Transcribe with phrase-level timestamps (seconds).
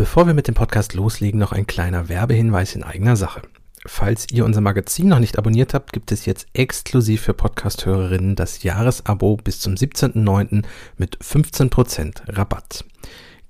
[0.00, 3.42] Bevor wir mit dem Podcast loslegen, noch ein kleiner Werbehinweis in eigener Sache.
[3.84, 8.62] Falls ihr unser Magazin noch nicht abonniert habt, gibt es jetzt exklusiv für Podcast-Hörerinnen das
[8.62, 10.64] Jahresabo bis zum 17.09.
[10.96, 12.86] mit 15% Rabatt.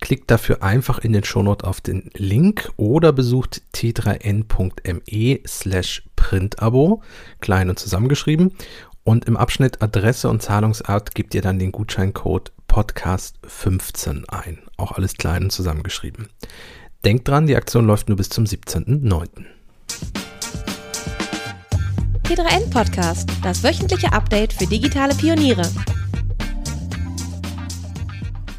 [0.01, 7.01] Klickt dafür einfach in den Shownote auf den Link oder besucht t3n.me slash printabo,
[7.39, 8.57] klein und zusammengeschrieben.
[9.05, 14.59] Und im Abschnitt Adresse und Zahlungsart gebt ihr dann den Gutscheincode Podcast15 ein.
[14.81, 16.29] Auch alles klein und zusammengeschrieben.
[17.05, 19.29] Denkt dran, die Aktion läuft nur bis zum 17.09.
[22.25, 25.69] T3N Podcast, das wöchentliche Update für digitale Pioniere.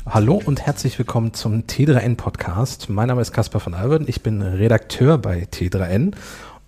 [0.05, 2.87] Hallo und herzlich willkommen zum T3N Podcast.
[2.87, 6.13] Mein Name ist Caspar von Alberten, ich bin Redakteur bei T3N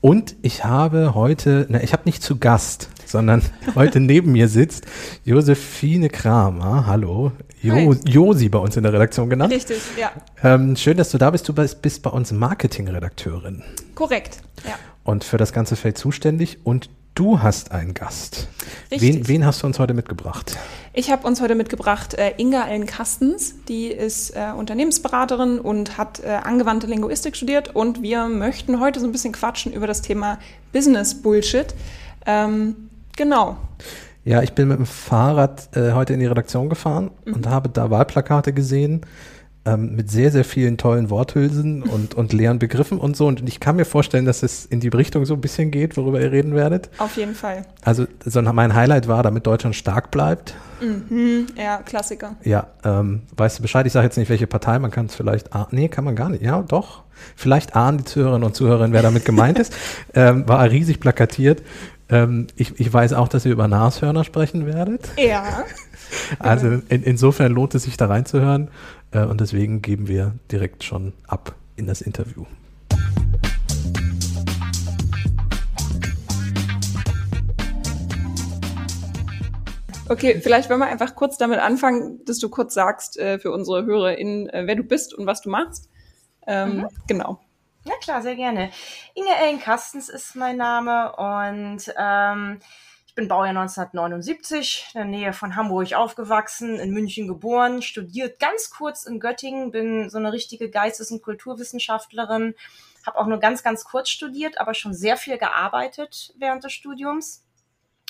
[0.02, 3.42] und ich habe heute, na, ich habe nicht zu Gast, sondern
[3.76, 4.86] heute neben mir sitzt
[5.24, 6.86] Josephine Kramer.
[6.88, 7.32] Hallo,
[7.62, 9.54] jo, Josi bei uns in der Redaktion genannt.
[9.54, 10.12] Richtig, ja.
[10.44, 11.48] Ähm, schön, dass du da bist.
[11.48, 13.64] Du bist, bist bei uns Marketingredakteurin.
[13.96, 14.76] Korrekt, ja.
[15.04, 18.48] Und für das ganze Feld zuständig und Du hast einen Gast.
[18.90, 19.02] Richtig.
[19.16, 20.58] Wen, wen hast du uns heute mitgebracht?
[20.94, 23.54] Ich habe uns heute mitgebracht äh, Inga Ellen Kastens.
[23.68, 27.76] Die ist äh, Unternehmensberaterin und hat äh, angewandte Linguistik studiert.
[27.76, 30.40] Und wir möchten heute so ein bisschen quatschen über das Thema
[30.72, 31.76] Business Bullshit.
[32.26, 33.58] Ähm, genau.
[34.26, 37.34] Ja, ich bin mit dem Fahrrad äh, heute in die Redaktion gefahren mhm.
[37.34, 39.02] und habe da Wahlplakate gesehen
[39.66, 43.28] ähm, mit sehr, sehr vielen tollen Worthülsen und, und leeren Begriffen und so.
[43.28, 46.22] Und ich kann mir vorstellen, dass es in die Richtung so ein bisschen geht, worüber
[46.22, 46.90] ihr reden werdet.
[46.98, 47.66] Auf jeden Fall.
[47.84, 50.56] Also so mein Highlight war, damit Deutschland stark bleibt.
[50.82, 52.36] Mhm, ja, Klassiker.
[52.44, 53.86] Ja, ähm, weißt du Bescheid?
[53.86, 56.30] Ich sage jetzt nicht, welche Partei, man kann es vielleicht, ah, nee, kann man gar
[56.30, 56.44] nicht.
[56.44, 57.04] Ja, doch.
[57.36, 59.74] Vielleicht ahnen die Zuhörerinnen und Zuhörer, wer damit gemeint ist.
[60.16, 61.64] Ähm, war riesig plakatiert.
[62.10, 65.10] Ähm, ich, ich weiß auch, dass ihr über Nashörner sprechen werdet.
[65.18, 65.64] Ja.
[66.38, 68.70] Also in, insofern lohnt es sich da reinzuhören.
[69.12, 72.46] Äh, und deswegen geben wir direkt schon ab in das Interview.
[80.10, 83.86] Okay, vielleicht wollen wir einfach kurz damit anfangen, dass du kurz sagst äh, für unsere
[83.86, 85.90] HörerInnen, äh, wer du bist und was du machst.
[86.46, 86.88] Ähm, mhm.
[87.08, 87.40] Genau.
[87.86, 88.72] Ja klar, sehr gerne.
[89.14, 92.60] Inge Ellen Kastens ist mein Name und ähm,
[93.06, 98.70] ich bin Baujahr 1979, in der Nähe von Hamburg aufgewachsen, in München geboren, studiert ganz
[98.70, 102.56] kurz in Göttingen, bin so eine richtige Geistes- und Kulturwissenschaftlerin,
[103.06, 107.44] habe auch nur ganz, ganz kurz studiert, aber schon sehr viel gearbeitet während des Studiums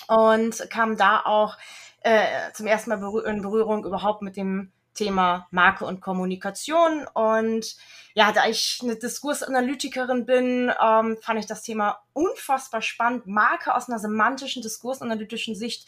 [0.08, 1.58] und kam da auch
[2.02, 7.08] äh, zum ersten Mal in Berührung überhaupt mit dem Thema Marke und Kommunikation.
[7.14, 7.76] Und
[8.14, 13.90] ja, da ich eine Diskursanalytikerin bin, ähm, fand ich das Thema unfassbar spannend, Marke aus
[13.90, 15.88] einer semantischen, diskursanalytischen Sicht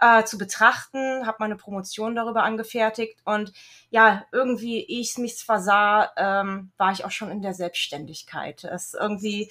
[0.00, 1.26] äh, zu betrachten.
[1.26, 3.18] Habe meine Promotion darüber angefertigt.
[3.24, 3.52] Und
[3.90, 8.64] ja, irgendwie, ich es mich versah, ähm, war ich auch schon in der Selbstständigkeit.
[8.64, 9.50] Es irgendwie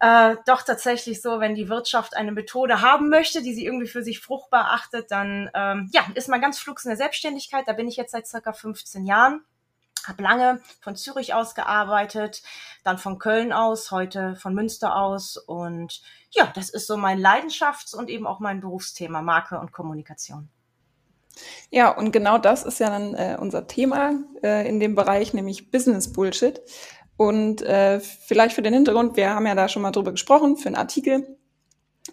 [0.00, 4.02] äh, doch tatsächlich so, wenn die Wirtschaft eine Methode haben möchte, die sie irgendwie für
[4.02, 7.66] sich fruchtbar achtet, dann ähm, ja, ist man ganz flugs in der Selbstständigkeit.
[7.66, 9.42] Da bin ich jetzt seit circa 15 Jahren.
[10.06, 12.42] Habe lange von Zürich aus gearbeitet,
[12.84, 15.36] dann von Köln aus, heute von Münster aus.
[15.36, 16.00] Und
[16.30, 20.48] ja, das ist so mein Leidenschafts- und eben auch mein Berufsthema, Marke und Kommunikation.
[21.70, 25.70] Ja, und genau das ist ja dann äh, unser Thema äh, in dem Bereich, nämlich
[25.70, 26.60] Business Bullshit.
[27.18, 30.68] Und äh, vielleicht für den Hintergrund, wir haben ja da schon mal drüber gesprochen, für
[30.68, 31.36] einen Artikel.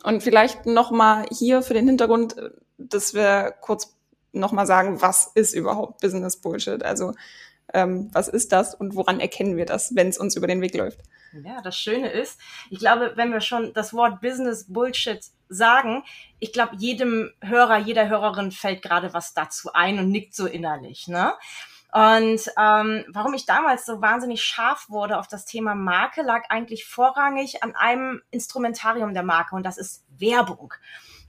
[0.03, 2.35] Und vielleicht nochmal hier für den Hintergrund,
[2.79, 3.95] dass wir kurz
[4.33, 6.83] nochmal sagen, was ist überhaupt Business Bullshit?
[6.83, 7.13] Also
[7.71, 10.75] ähm, was ist das und woran erkennen wir das, wenn es uns über den Weg
[10.75, 10.99] läuft?
[11.43, 12.39] Ja, das Schöne ist,
[12.71, 16.03] ich glaube, wenn wir schon das Wort Business Bullshit sagen,
[16.39, 21.07] ich glaube, jedem Hörer, jeder Hörerin fällt gerade was dazu ein und nickt so innerlich.
[21.07, 21.33] Ne?
[21.95, 26.85] Und ähm, warum ich damals so wahnsinnig scharf wurde auf das Thema Marke, lag eigentlich
[26.85, 30.73] vorrangig an einem Instrumentarium der Marke und das ist Werbung.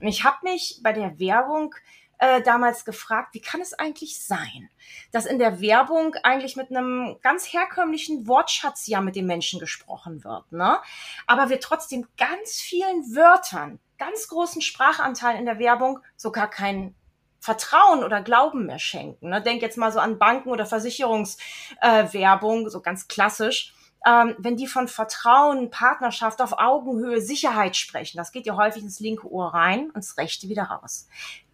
[0.01, 1.73] Und ich habe mich bei der Werbung
[2.17, 4.69] äh, damals gefragt, wie kann es eigentlich sein,
[5.13, 10.25] dass in der Werbung eigentlich mit einem ganz herkömmlichen Wortschatz ja mit den Menschen gesprochen
[10.25, 10.79] wird, ne?
[11.27, 16.93] Aber wir trotzdem ganz vielen Wörtern, ganz großen Sprachanteil in der Werbung sogar keinen
[17.39, 19.29] Vertrauen oder Glauben mehr schenken.
[19.29, 19.41] Ne?
[19.41, 23.73] Denk jetzt mal so an Banken oder Versicherungswerbung, äh, so ganz klassisch.
[24.05, 28.99] Ähm, wenn die von Vertrauen, Partnerschaft auf Augenhöhe, Sicherheit sprechen, das geht ja häufig ins
[28.99, 31.07] linke Ohr rein und ins rechte wieder raus.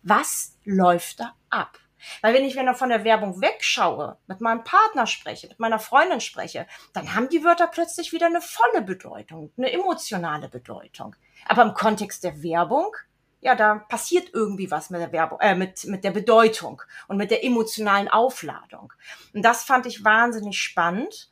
[0.04, 1.80] Was läuft da ab?
[2.22, 5.80] Weil wenn ich wenn ich von der Werbung wegschaue, mit meinem Partner spreche, mit meiner
[5.80, 11.16] Freundin spreche, dann haben die Wörter plötzlich wieder eine volle Bedeutung, eine emotionale Bedeutung.
[11.48, 12.96] Aber im Kontext der Werbung
[13.44, 17.30] ja, da passiert irgendwie was mit der Werbung, äh, mit, mit der Bedeutung und mit
[17.30, 18.94] der emotionalen Aufladung.
[19.34, 21.30] Und das fand ich wahnsinnig spannend.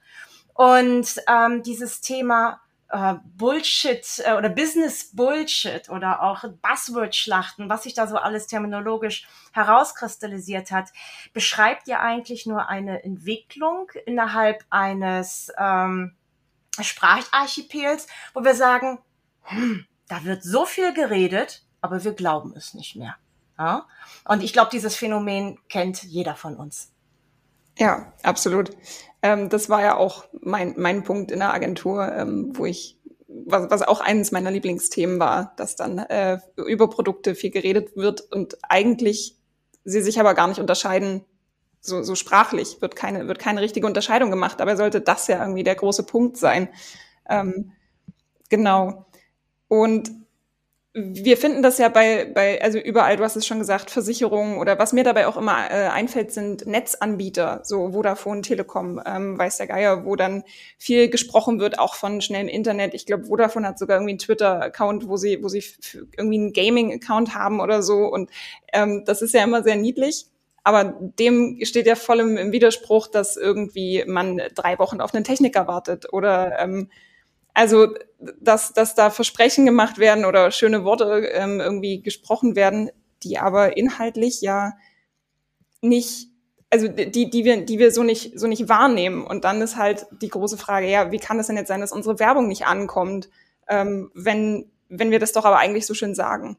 [0.53, 2.59] Und ähm, dieses Thema
[2.89, 9.27] äh, Bullshit äh, oder Business Bullshit oder auch Buzzword-Schlachten, was sich da so alles terminologisch
[9.53, 10.89] herauskristallisiert hat,
[11.33, 16.15] beschreibt ja eigentlich nur eine Entwicklung innerhalb eines ähm,
[16.79, 18.99] Spracharchipels, wo wir sagen,
[19.43, 23.15] hm, da wird so viel geredet, aber wir glauben es nicht mehr.
[23.57, 23.85] Ja?
[24.25, 26.91] Und ich glaube, dieses Phänomen kennt jeder von uns.
[27.77, 28.71] Ja, absolut.
[29.21, 32.97] Ähm, das war ja auch mein, mein Punkt in der Agentur, ähm, wo ich,
[33.27, 38.21] was, was auch eines meiner Lieblingsthemen war, dass dann äh, über Produkte viel geredet wird
[38.31, 39.37] und eigentlich
[39.83, 41.25] sie sich aber gar nicht unterscheiden,
[41.79, 44.59] so, so sprachlich wird keine, wird keine richtige Unterscheidung gemacht.
[44.59, 46.69] Dabei sollte das ja irgendwie der große Punkt sein.
[47.27, 47.71] Ähm,
[48.49, 49.07] genau.
[49.67, 50.11] Und
[50.93, 54.77] wir finden das ja bei, bei, also überall, du hast es schon gesagt, Versicherungen oder
[54.77, 59.67] was mir dabei auch immer äh, einfällt, sind Netzanbieter, so Vodafone, Telekom, ähm, weiß der
[59.67, 60.43] Geier, wo dann
[60.77, 62.93] viel gesprochen wird, auch von schnellem Internet.
[62.93, 65.63] Ich glaube, Vodafone hat sogar irgendwie einen Twitter-Account, wo sie, wo sie
[66.17, 68.07] irgendwie einen Gaming-Account haben oder so.
[68.07, 68.29] Und
[68.73, 70.25] ähm, das ist ja immer sehr niedlich.
[70.63, 70.83] Aber
[71.19, 75.67] dem steht ja voll im, im Widerspruch, dass irgendwie man drei Wochen auf einen Techniker
[75.67, 76.89] wartet oder ähm,
[77.53, 77.93] also,
[78.39, 82.91] dass, dass da Versprechen gemacht werden oder schöne Worte ähm, irgendwie gesprochen werden,
[83.23, 84.73] die aber inhaltlich ja
[85.81, 86.29] nicht,
[86.69, 89.25] also die, die wir, die wir so nicht, so nicht wahrnehmen.
[89.25, 91.91] Und dann ist halt die große Frage, ja, wie kann es denn jetzt sein, dass
[91.91, 93.29] unsere Werbung nicht ankommt,
[93.67, 96.57] ähm, wenn, wenn wir das doch aber eigentlich so schön sagen?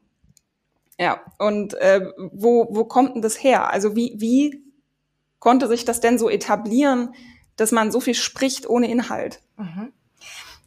[0.99, 3.71] Ja, und äh, wo, wo kommt denn das her?
[3.71, 4.63] Also wie, wie
[5.39, 7.15] konnte sich das denn so etablieren,
[7.55, 9.41] dass man so viel spricht ohne Inhalt?
[9.57, 9.91] Mhm.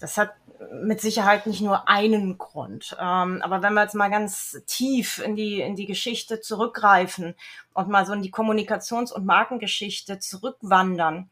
[0.01, 0.35] Das hat
[0.73, 2.97] mit Sicherheit nicht nur einen Grund.
[2.99, 7.35] Ähm, aber wenn wir jetzt mal ganz tief in die, in die Geschichte zurückgreifen
[7.75, 11.31] und mal so in die Kommunikations- und Markengeschichte zurückwandern,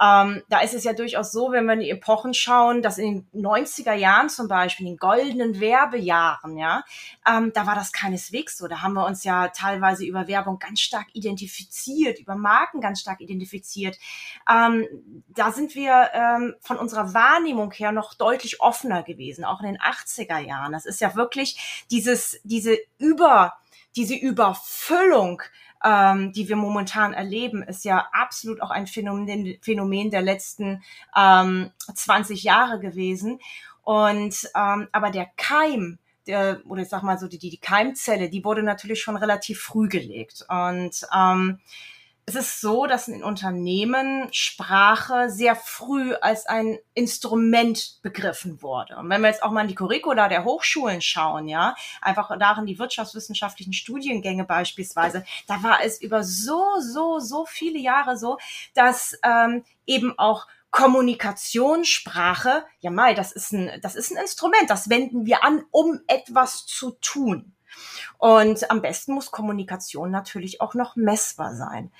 [0.00, 3.26] ähm, da ist es ja durchaus so, wenn wir in die Epochen schauen, dass in
[3.32, 6.82] den 90er Jahren zum Beispiel, in den goldenen Werbejahren, ja,
[7.28, 8.68] ähm, da war das keineswegs so.
[8.68, 13.20] Da haben wir uns ja teilweise über Werbung ganz stark identifiziert, über Marken ganz stark
[13.20, 13.98] identifiziert.
[14.50, 14.86] Ähm,
[15.28, 19.78] da sind wir ähm, von unserer Wahrnehmung her noch deutlich offener gewesen, auch in den
[19.78, 20.72] 80er Jahren.
[20.72, 23.54] Das ist ja wirklich dieses, diese Über,
[23.94, 25.42] diese Überfüllung
[25.84, 30.82] ähm, die wir momentan erleben, ist ja absolut auch ein Phänomen, Phänomen der letzten
[31.16, 33.38] ähm, 20 Jahre gewesen.
[33.82, 38.44] Und ähm, aber der Keim, der, oder ich sag mal so, die, die Keimzelle, die
[38.44, 40.44] wurde natürlich schon relativ früh gelegt.
[40.48, 41.58] Und ähm,
[42.24, 48.96] es ist so, dass in Unternehmen Sprache sehr früh als ein Instrument begriffen wurde.
[48.96, 52.66] Und wenn wir jetzt auch mal in die Curricula der Hochschulen schauen, ja, einfach darin
[52.66, 58.38] die wirtschaftswissenschaftlichen Studiengänge beispielsweise, da war es über so, so, so viele Jahre so,
[58.74, 64.88] dass ähm, eben auch Kommunikationssprache, ja Mai, das ist ein, das ist ein Instrument, das
[64.88, 67.52] wenden wir an, um etwas zu tun.
[68.22, 71.90] Und am besten muss Kommunikation natürlich auch noch messbar sein.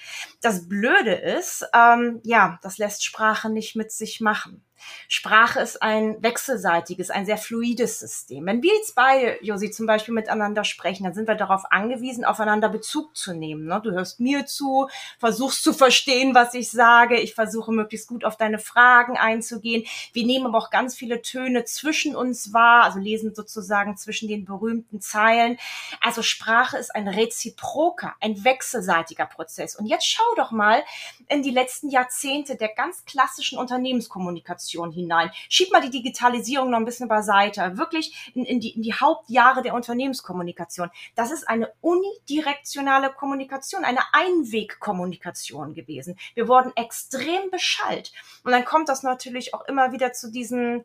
[0.40, 4.64] Das Blöde ist, ähm, ja, das lässt Sprache nicht mit sich machen.
[5.08, 8.46] Sprache ist ein wechselseitiges, ein sehr fluides System.
[8.46, 12.68] Wenn wir jetzt beide, Josi, zum Beispiel miteinander sprechen, dann sind wir darauf angewiesen, aufeinander
[12.68, 13.66] Bezug zu nehmen.
[13.66, 13.80] Ne?
[13.82, 14.88] Du hörst mir zu,
[15.18, 17.20] versuchst zu verstehen, was ich sage.
[17.20, 19.84] Ich versuche möglichst gut auf deine Fragen einzugehen.
[20.12, 24.44] Wir nehmen aber auch ganz viele Töne zwischen uns wahr, also lesen sozusagen zwischen den
[24.44, 25.58] berühmten Zeilen.
[26.00, 29.76] Also Sprache ist ein reziproker, ein wechselseitiger Prozess.
[29.76, 30.82] Und jetzt schau doch mal
[31.28, 35.30] in die letzten Jahrzehnte der ganz klassischen Unternehmenskommunikation Kommunikation hinein.
[35.48, 37.76] Schieb mal die Digitalisierung noch ein bisschen beiseite.
[37.76, 40.90] Wirklich in, in, die, in die Hauptjahre der Unternehmenskommunikation.
[41.14, 46.16] Das ist eine unidirektionale Kommunikation, eine Einwegkommunikation gewesen.
[46.34, 48.12] Wir wurden extrem beschallt.
[48.44, 50.84] Und dann kommt das natürlich auch immer wieder zu diesen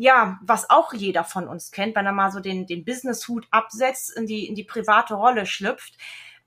[0.00, 4.16] ja, was auch jeder von uns kennt, wenn er mal so den, den Business-Hut absetzt,
[4.16, 5.98] in die, in die private Rolle schlüpft,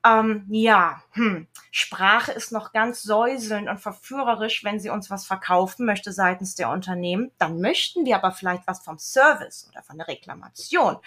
[0.05, 1.47] ähm, ja, hm.
[1.71, 6.69] Sprache ist noch ganz säuselnd und verführerisch, wenn sie uns was verkaufen möchte seitens der
[6.69, 7.31] Unternehmen.
[7.37, 10.97] Dann möchten wir aber vielleicht was vom Service oder von der Reklamation.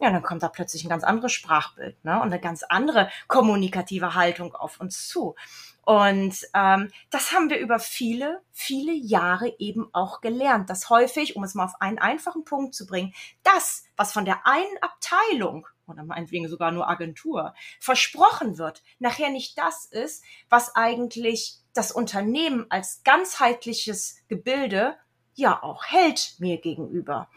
[0.00, 2.16] Ja, dann kommt da plötzlich ein ganz anderes Sprachbild ne?
[2.16, 5.34] und eine ganz andere kommunikative Haltung auf uns zu.
[5.82, 11.44] Und ähm, das haben wir über viele, viele Jahre eben auch gelernt, dass häufig, um
[11.44, 16.04] es mal auf einen einfachen Punkt zu bringen, das, was von der einen Abteilung oder
[16.04, 23.02] meinetwegen sogar nur Agentur versprochen wird, nachher nicht das ist, was eigentlich das Unternehmen als
[23.04, 24.96] ganzheitliches Gebilde
[25.34, 27.28] ja auch hält mir gegenüber.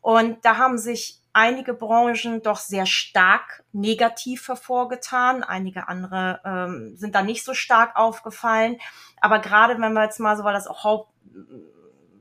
[0.00, 5.42] Und da haben sich einige Branchen doch sehr stark negativ hervorgetan.
[5.42, 8.78] Einige andere ähm, sind da nicht so stark aufgefallen.
[9.20, 11.08] Aber gerade wenn wir jetzt mal so, weil das auch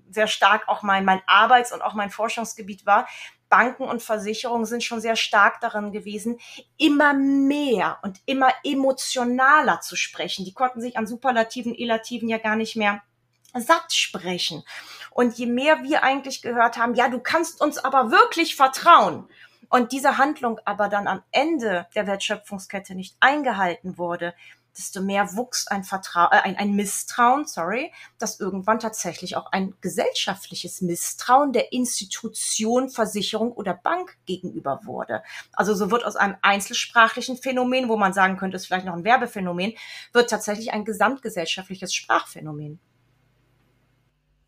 [0.09, 3.07] sehr stark auch mein, mein Arbeits- und auch mein Forschungsgebiet war,
[3.49, 6.39] Banken und Versicherungen sind schon sehr stark darin gewesen,
[6.77, 10.45] immer mehr und immer emotionaler zu sprechen.
[10.45, 13.01] Die konnten sich an Superlativen, Elativen ja gar nicht mehr
[13.53, 14.63] satt sprechen.
[15.11, 19.27] Und je mehr wir eigentlich gehört haben, ja, du kannst uns aber wirklich vertrauen.
[19.69, 24.33] Und diese Handlung aber dann am Ende der Wertschöpfungskette nicht eingehalten wurde,
[24.79, 29.75] desto mehr wuchs ein, Vertrau äh, ein, ein Misstrauen, sorry, dass irgendwann tatsächlich auch ein
[29.81, 35.21] gesellschaftliches Misstrauen der Institution, Versicherung oder Bank gegenüber wurde.
[35.53, 38.95] Also so wird aus einem einzelsprachlichen Phänomen, wo man sagen könnte, es ist vielleicht noch
[38.95, 39.73] ein Werbephänomen,
[40.13, 42.79] wird tatsächlich ein gesamtgesellschaftliches Sprachphänomen.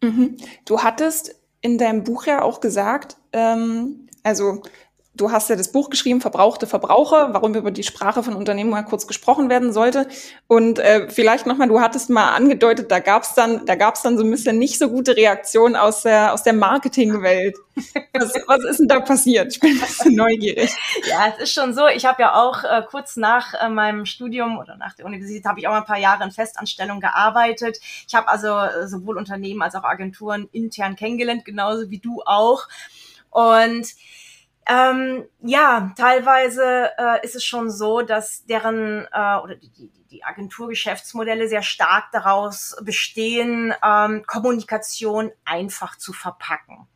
[0.02, 0.38] Mhm.
[0.66, 4.64] Du hattest in deinem Buch ja auch gesagt, ähm, also
[5.13, 8.84] du hast ja das Buch geschrieben, Verbrauchte Verbraucher, warum über die Sprache von Unternehmen mal
[8.84, 10.08] kurz gesprochen werden sollte.
[10.48, 14.24] Und äh, vielleicht nochmal, du hattest mal angedeutet, da gab's dann, da gab's dann so
[14.24, 17.56] ein bisschen nicht so gute Reaktionen aus der, aus der Marketingwelt.
[18.13, 19.53] Was, was ist denn da passiert?
[19.53, 20.75] Ich bin ein bisschen neugierig.
[21.10, 21.88] Ja, es ist schon so.
[21.88, 25.60] Ich habe ja auch äh, kurz nach äh, meinem Studium oder nach der Universität habe
[25.60, 27.80] ich auch mal ein paar Jahre in Festanstellung gearbeitet.
[28.08, 32.68] Ich habe also äh, sowohl Unternehmen als auch Agenturen intern kennengelernt, genauso wie du auch.
[33.30, 33.88] Und
[34.72, 40.24] ähm, ja, teilweise äh, ist es schon so, dass deren äh, oder die, die, die
[40.24, 46.88] Agenturgeschäftsmodelle sehr stark daraus bestehen, ähm, Kommunikation einfach zu verpacken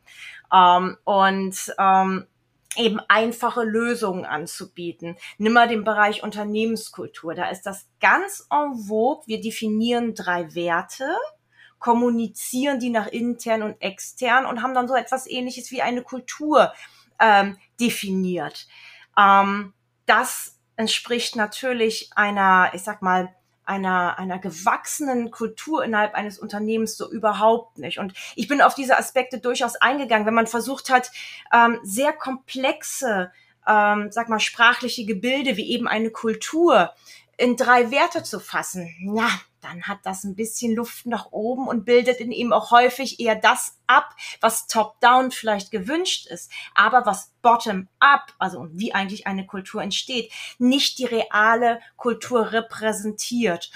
[0.50, 2.26] ähm, und ähm,
[2.76, 5.16] eben einfache Lösungen anzubieten.
[5.36, 7.34] Nimm mal den Bereich Unternehmenskultur.
[7.34, 9.26] Da ist das ganz en vogue.
[9.26, 11.04] Wir definieren drei Werte,
[11.78, 16.72] kommunizieren die nach intern und extern und haben dann so etwas ähnliches wie eine Kultur
[17.20, 18.66] ähm, definiert.
[19.18, 19.72] Ähm,
[20.06, 27.10] das entspricht natürlich einer, ich sag mal, einer, einer gewachsenen Kultur innerhalb eines Unternehmens so
[27.10, 27.98] überhaupt nicht.
[27.98, 31.10] Und ich bin auf diese Aspekte durchaus eingegangen, wenn man versucht hat,
[31.52, 33.32] ähm, sehr komplexe,
[33.66, 36.92] ähm, sag mal, sprachliche Gebilde wie eben eine Kultur
[37.36, 38.88] in drei Werte zu fassen.
[39.16, 39.28] Ja,
[39.66, 43.34] dann hat das ein bisschen Luft nach oben und bildet in ihm auch häufig eher
[43.36, 49.82] das ab, was top-down vielleicht gewünscht ist, aber was bottom-up, also wie eigentlich eine Kultur
[49.82, 53.70] entsteht, nicht die reale Kultur repräsentiert.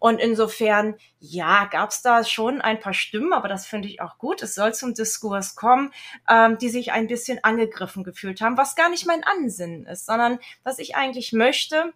[0.00, 4.18] Und insofern, ja, gab es da schon ein paar Stimmen, aber das finde ich auch
[4.18, 4.42] gut.
[4.42, 5.92] Es soll zum Diskurs kommen,
[6.28, 10.40] ähm, die sich ein bisschen angegriffen gefühlt haben, was gar nicht mein Ansinnen ist, sondern
[10.64, 11.92] was ich eigentlich möchte,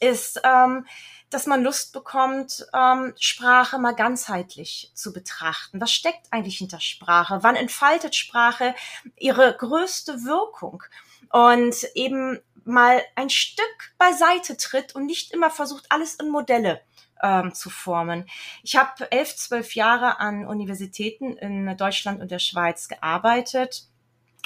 [0.00, 0.86] ist, ähm,
[1.30, 5.80] dass man Lust bekommt, ähm, Sprache mal ganzheitlich zu betrachten.
[5.80, 7.40] Was steckt eigentlich hinter Sprache?
[7.42, 8.74] Wann entfaltet Sprache
[9.16, 10.82] ihre größte Wirkung?
[11.30, 16.80] Und eben mal ein Stück beiseite tritt und nicht immer versucht, alles in Modelle
[17.22, 18.26] ähm, zu formen.
[18.62, 23.88] Ich habe elf, zwölf Jahre an Universitäten in Deutschland und der Schweiz gearbeitet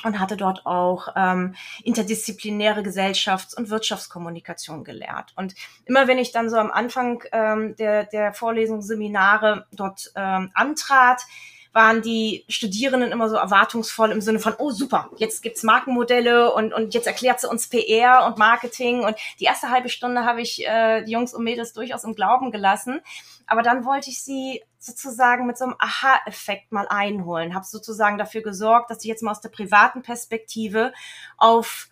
[0.04, 5.32] und hatte dort auch ähm, interdisziplinäre Gesellschafts- und Wirtschaftskommunikation gelehrt.
[5.36, 11.22] Und immer wenn ich dann so am Anfang ähm, der, der Vorlesungsseminare dort ähm, antrat,
[11.72, 16.74] waren die Studierenden immer so erwartungsvoll im Sinne von, oh super, jetzt gibt's Markenmodelle und,
[16.74, 19.04] und jetzt erklärt sie uns PR und Marketing.
[19.04, 22.50] Und die erste halbe Stunde habe ich äh, die Jungs und Mädels durchaus im Glauben
[22.50, 23.00] gelassen.
[23.46, 28.42] Aber dann wollte ich sie sozusagen mit so einem Aha-Effekt mal einholen, habe sozusagen dafür
[28.42, 30.92] gesorgt, dass sie jetzt mal aus der privaten Perspektive
[31.38, 31.88] auf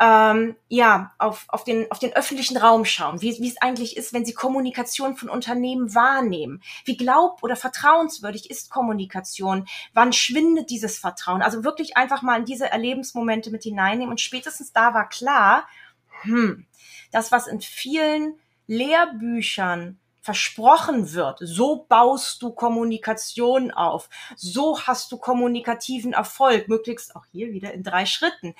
[0.00, 4.12] ähm, ja, auf, auf, den, auf den öffentlichen Raum schauen, wie, wie es eigentlich ist,
[4.12, 6.62] wenn sie Kommunikation von Unternehmen wahrnehmen.
[6.84, 9.68] Wie glaub- oder vertrauenswürdig ist Kommunikation?
[9.92, 11.42] Wann schwindet dieses Vertrauen?
[11.42, 14.10] Also wirklich einfach mal in diese Erlebensmomente mit hineinnehmen.
[14.10, 15.68] Und spätestens da war klar,
[16.22, 16.66] hm,
[17.12, 18.34] das, was in vielen
[18.66, 27.26] Lehrbüchern versprochen wird, so baust du Kommunikation auf, so hast du kommunikativen Erfolg, möglichst auch
[27.30, 28.54] hier wieder in drei Schritten.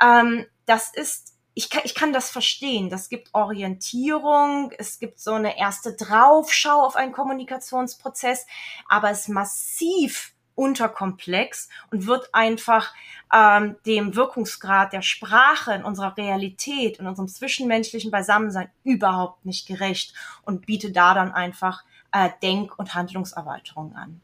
[0.00, 2.88] Ähm, das ist, ich kann, ich kann das verstehen.
[2.88, 8.46] Das gibt Orientierung, es gibt so eine erste Draufschau auf einen Kommunikationsprozess,
[8.88, 12.92] aber es massiv unterkomplex und wird einfach
[13.32, 20.14] ähm, dem Wirkungsgrad der Sprache in unserer Realität, in unserem zwischenmenschlichen Beisammensein überhaupt nicht gerecht
[20.42, 24.20] und bietet da dann einfach äh, Denk- und Handlungserweiterungen an.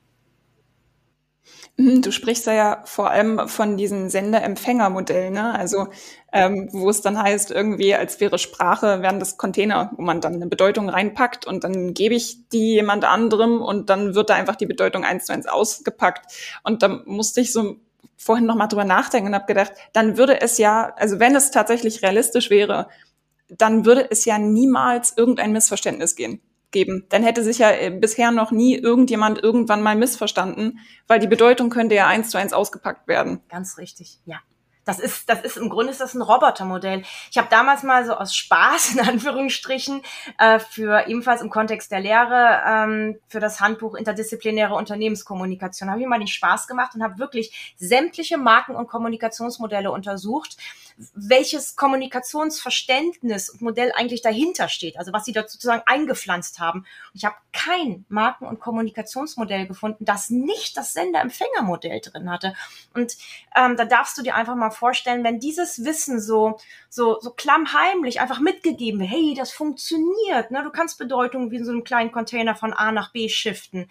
[1.77, 5.55] Mhm, du sprichst ja vor allem von diesen Sender-Empfänger-Modell, ne?
[5.57, 5.87] Also
[6.33, 10.35] ähm, wo es dann heißt, irgendwie, als wäre Sprache, wären das Container, wo man dann
[10.35, 14.57] eine Bedeutung reinpackt und dann gebe ich die jemand anderem und dann wird da einfach
[14.57, 16.33] die Bedeutung eins zu eins ausgepackt.
[16.65, 17.77] Und da musste ich so
[18.17, 21.53] vorhin noch mal drüber nachdenken und habe gedacht, dann würde es ja, also wenn es
[21.53, 22.89] tatsächlich realistisch wäre,
[23.49, 26.41] dann würde es ja niemals irgendein Missverständnis gehen
[26.71, 27.07] geben.
[27.09, 31.71] Dann hätte sich ja äh, bisher noch nie irgendjemand irgendwann mal missverstanden, weil die Bedeutung
[31.71, 33.41] könnte ja eins zu eins ausgepackt werden.
[33.49, 34.39] Ganz richtig, ja.
[34.89, 37.03] Das ist, das ist im Grunde ist das ein Robotermodell.
[37.31, 40.01] Ich habe damals mal so aus Spaß in Anführungsstrichen
[40.39, 46.07] äh, für ebenfalls im Kontext der Lehre ähm, für das Handbuch interdisziplinäre Unternehmenskommunikation habe ich
[46.07, 50.57] mal den Spaß gemacht und habe wirklich sämtliche Marken und Kommunikationsmodelle untersucht
[51.15, 56.81] welches Kommunikationsverständnis und Modell eigentlich dahinter steht, also was sie dort sozusagen eingepflanzt haben.
[56.81, 62.55] Und ich habe kein Marken- und Kommunikationsmodell gefunden, das nicht das Sender-Empfänger-Modell drin hatte.
[62.95, 63.17] Und
[63.57, 66.59] ähm, da darfst du dir einfach mal vorstellen, wenn dieses Wissen so,
[66.89, 70.63] so, so klammheimlich einfach mitgegeben wird, hey, das funktioniert, ne?
[70.63, 73.91] du kannst Bedeutung wie in so einem kleinen Container von A nach B shiften.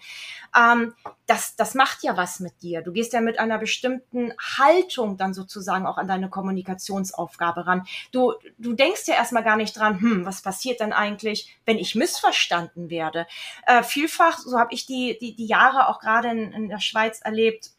[0.56, 0.94] Ähm,
[1.26, 2.80] das, das macht ja was mit dir.
[2.82, 7.86] Du gehst ja mit einer bestimmten Haltung dann sozusagen auch an deine Kommunikationsaufgabe ran.
[8.12, 11.94] Du, du denkst ja erstmal gar nicht dran, hm, was passiert denn eigentlich, wenn ich
[11.94, 13.26] missverstanden werde?
[13.66, 17.20] Äh, vielfach, so habe ich die, die, die Jahre auch gerade in, in der Schweiz
[17.20, 17.72] erlebt,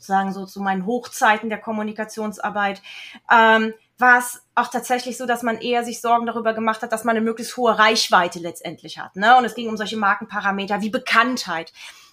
[0.00, 2.82] sagen so zu meinen Hochzeiten der Kommunikationsarbeit,
[3.30, 7.04] ähm, war es auch tatsächlich so, dass man eher sich Sorgen darüber gemacht hat, dass
[7.04, 9.16] man eine möglichst hohe Reichweite letztendlich hat.
[9.16, 9.36] Ne?
[9.36, 11.72] Und es ging um solche Markenparameter wie Bekanntheit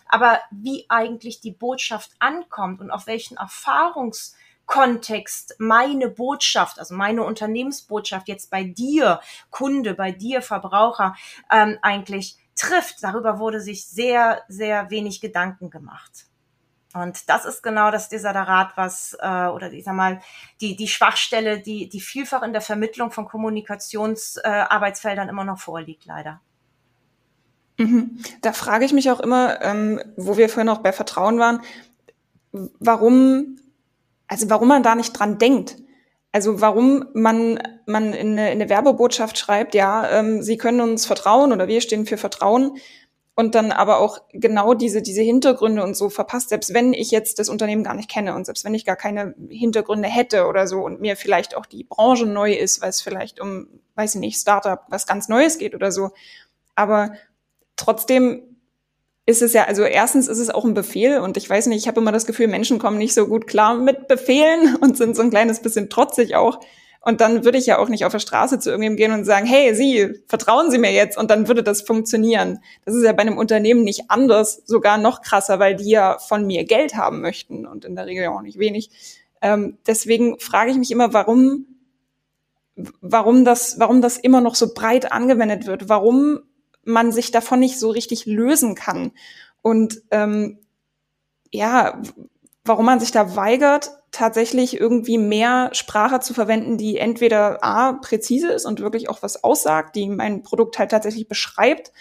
[0.09, 8.27] aber wie eigentlich die Botschaft ankommt und auf welchen Erfahrungskontext meine Botschaft, also meine Unternehmensbotschaft
[8.27, 11.15] jetzt bei dir, Kunde, bei dir, Verbraucher,
[11.51, 13.03] ähm, eigentlich trifft.
[13.03, 16.25] Darüber wurde sich sehr, sehr wenig Gedanken gemacht.
[16.93, 20.21] Und das ist genau das Desiderat, was, äh, oder ich sag mal,
[20.61, 26.05] die, die Schwachstelle, die, die vielfach in der Vermittlung von Kommunikationsarbeitsfeldern äh, immer noch vorliegt,
[26.05, 26.41] leider.
[27.77, 28.17] Mhm.
[28.41, 31.61] Da frage ich mich auch immer, ähm, wo wir vorhin auch bei Vertrauen waren,
[32.79, 33.57] warum,
[34.27, 35.77] also warum man da nicht dran denkt.
[36.31, 41.05] Also warum man, man in eine, in eine Werbebotschaft schreibt, ja, ähm, Sie können uns
[41.05, 42.77] vertrauen oder wir stehen für Vertrauen
[43.39, 47.37] und dann aber auch genau diese, diese Hintergründe und so verpasst, selbst wenn ich jetzt
[47.37, 50.79] das Unternehmen gar nicht kenne und selbst wenn ich gar keine Hintergründe hätte oder so
[50.79, 54.39] und mir vielleicht auch die Branche neu ist, weil es vielleicht um, weiß ich nicht,
[54.39, 56.09] Startup, was ganz Neues geht oder so.
[56.73, 57.11] Aber
[57.75, 58.41] trotzdem
[59.27, 61.87] ist es ja, also erstens ist es auch ein Befehl und ich weiß nicht, ich
[61.87, 65.21] habe immer das Gefühl, Menschen kommen nicht so gut klar mit Befehlen und sind so
[65.21, 66.59] ein kleines bisschen trotzig auch.
[67.07, 69.45] Und dann würde ich ja auch nicht auf der Straße zu irgendjemandem gehen und sagen,
[69.45, 72.59] hey, Sie, vertrauen Sie mir jetzt und dann würde das funktionieren.
[72.83, 76.45] Das ist ja bei einem Unternehmen nicht anders, sogar noch krasser, weil die ja von
[76.45, 78.89] mir Geld haben möchten und in der Regel auch nicht wenig.
[79.41, 81.67] Ähm, deswegen frage ich mich immer, warum,
[82.99, 85.87] warum das, warum das immer noch so breit angewendet wird.
[85.87, 86.41] Warum
[86.83, 89.13] man sich davon nicht so richtig lösen kann.
[89.61, 90.59] Und ähm,
[91.53, 92.01] ja,
[92.67, 98.51] warum man sich da weigert, tatsächlich irgendwie mehr Sprache zu verwenden, die entweder A, präzise
[98.51, 101.91] ist und wirklich auch was aussagt, die mein Produkt halt tatsächlich beschreibt,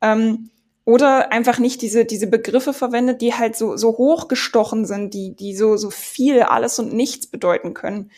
[0.00, 0.50] ähm,
[0.84, 5.54] oder einfach nicht diese, diese Begriffe verwendet, die halt so, so hochgestochen sind, die, die
[5.54, 8.10] so, so viel alles und nichts bedeuten können.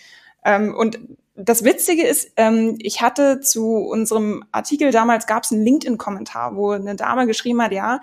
[0.45, 1.01] Ähm, und
[1.35, 6.71] das Witzige ist, ähm, ich hatte zu unserem Artikel damals gab es einen LinkedIn-Kommentar, wo
[6.71, 8.01] eine Dame geschrieben hat, ja,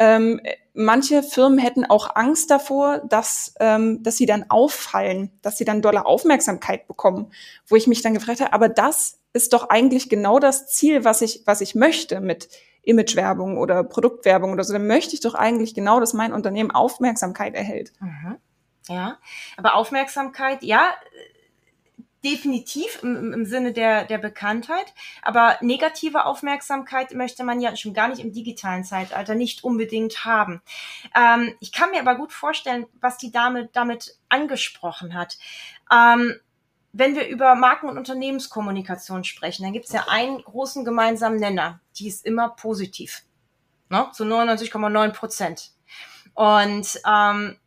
[0.00, 0.40] ähm,
[0.72, 5.82] manche Firmen hätten auch Angst davor, dass, ähm, dass sie dann auffallen, dass sie dann
[5.82, 7.30] dolle Aufmerksamkeit bekommen.
[7.66, 11.20] Wo ich mich dann gefragt habe, aber das ist doch eigentlich genau das Ziel, was
[11.20, 12.48] ich, was ich möchte mit
[12.82, 14.72] Imagewerbung oder Produktwerbung oder so.
[14.72, 17.92] Dann möchte ich doch eigentlich genau, dass mein Unternehmen Aufmerksamkeit erhält.
[18.00, 18.38] Mhm.
[18.88, 19.18] Ja,
[19.58, 20.94] aber Aufmerksamkeit, ja,
[22.24, 28.08] definitiv im, im Sinne der, der Bekanntheit, aber negative Aufmerksamkeit möchte man ja schon gar
[28.08, 30.62] nicht im digitalen Zeitalter nicht unbedingt haben.
[31.16, 35.38] Ähm, ich kann mir aber gut vorstellen, was die Dame damit angesprochen hat.
[35.90, 36.34] Ähm,
[36.92, 41.80] wenn wir über Marken- und Unternehmenskommunikation sprechen, dann gibt es ja einen großen gemeinsamen Nenner,
[41.96, 43.22] die ist immer positiv.
[43.88, 44.08] Ne?
[44.12, 45.70] Zu 99,9 Prozent.
[46.34, 47.58] Und ähm,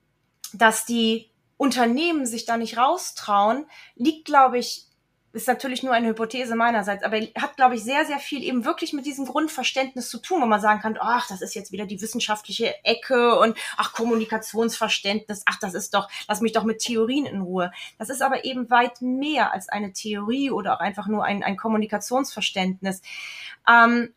[0.54, 1.30] dass die
[1.64, 4.86] Unternehmen sich da nicht raustrauen, liegt, glaube ich,
[5.32, 8.92] ist natürlich nur eine Hypothese meinerseits, aber hat, glaube ich, sehr, sehr viel eben wirklich
[8.92, 12.02] mit diesem Grundverständnis zu tun, wo man sagen kann, ach, das ist jetzt wieder die
[12.02, 17.40] wissenschaftliche Ecke und ach, Kommunikationsverständnis, ach, das ist doch, lass mich doch mit Theorien in
[17.40, 17.72] Ruhe.
[17.98, 21.56] Das ist aber eben weit mehr als eine Theorie oder auch einfach nur ein, ein
[21.56, 23.02] Kommunikationsverständnis.
[23.70, 24.14] Ähm,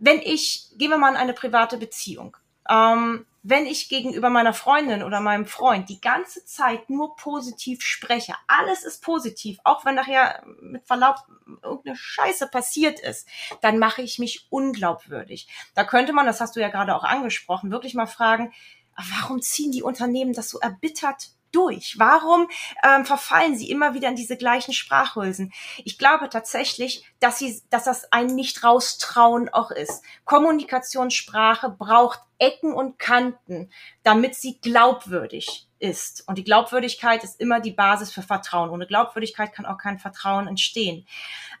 [0.00, 2.36] wenn ich, gehen wir mal in eine private Beziehung.
[2.68, 8.34] Ähm, wenn ich gegenüber meiner Freundin oder meinem Freund die ganze Zeit nur positiv spreche,
[8.46, 11.16] alles ist positiv, auch wenn nachher mit Verlaub
[11.62, 13.26] irgendeine Scheiße passiert ist,
[13.62, 15.48] dann mache ich mich unglaubwürdig.
[15.74, 18.52] Da könnte man, das hast du ja gerade auch angesprochen, wirklich mal fragen,
[18.96, 21.96] warum ziehen die Unternehmen das so erbittert durch?
[21.98, 22.48] Warum
[22.84, 25.52] ähm, verfallen sie immer wieder in diese gleichen Sprachhülsen?
[25.84, 30.02] Ich glaube tatsächlich, dass sie, dass das ein nicht raustrauen auch ist.
[30.24, 33.70] Kommunikationssprache braucht Ecken und Kanten,
[34.02, 36.26] damit sie glaubwürdig ist.
[36.26, 38.70] Und die Glaubwürdigkeit ist immer die Basis für Vertrauen.
[38.70, 41.06] Ohne Glaubwürdigkeit kann auch kein Vertrauen entstehen.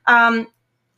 [0.08, 0.48] Ähm,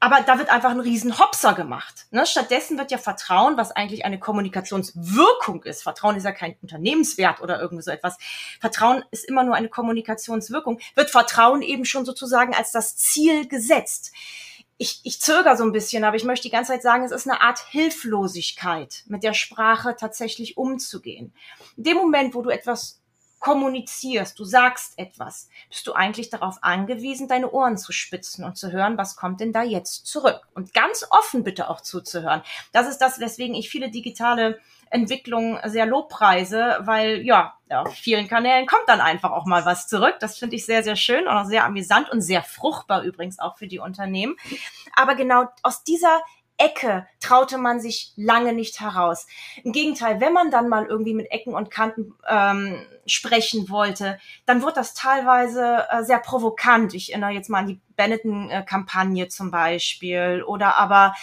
[0.03, 2.07] aber da wird einfach ein riesen Hopser gemacht.
[2.11, 2.27] Ne?
[2.27, 7.61] Stattdessen wird ja Vertrauen, was eigentlich eine Kommunikationswirkung ist, Vertrauen ist ja kein Unternehmenswert oder
[7.61, 8.19] irgendwie so etwas,
[8.61, 14.11] Vertrauen ist immer nur eine Kommunikationswirkung, wird Vertrauen eben schon sozusagen als das Ziel gesetzt.
[14.77, 17.31] Ich, ich zögere so ein bisschen, aber ich möchte die ganze Zeit sagen, es ist
[17.31, 21.33] eine Art Hilflosigkeit, mit der Sprache tatsächlich umzugehen.
[21.77, 23.02] In dem Moment, wo du etwas
[23.43, 28.71] kommunizierst, du sagst etwas, bist du eigentlich darauf angewiesen, deine Ohren zu spitzen und zu
[28.71, 30.47] hören, was kommt denn da jetzt zurück?
[30.55, 32.43] Und ganz offen bitte auch zuzuhören.
[32.71, 38.67] Das ist das, weswegen ich viele digitale Entwicklungen sehr lobpreise, weil ja, auf vielen Kanälen
[38.67, 40.17] kommt dann einfach auch mal was zurück.
[40.21, 43.57] Das finde ich sehr, sehr schön und auch sehr amüsant und sehr fruchtbar übrigens auch
[43.57, 44.37] für die Unternehmen.
[44.95, 46.21] Aber genau aus dieser
[46.63, 49.27] Ecke traute man sich lange nicht heraus.
[49.65, 54.63] Im Gegenteil, wenn man dann mal irgendwie mit Ecken und Kanten ähm, sprechen wollte, dann
[54.63, 56.95] wurde das teilweise äh, sehr provokant.
[56.95, 60.45] Ich erinnere jetzt mal an die Benetton-Kampagne zum Beispiel.
[60.47, 61.15] Oder aber,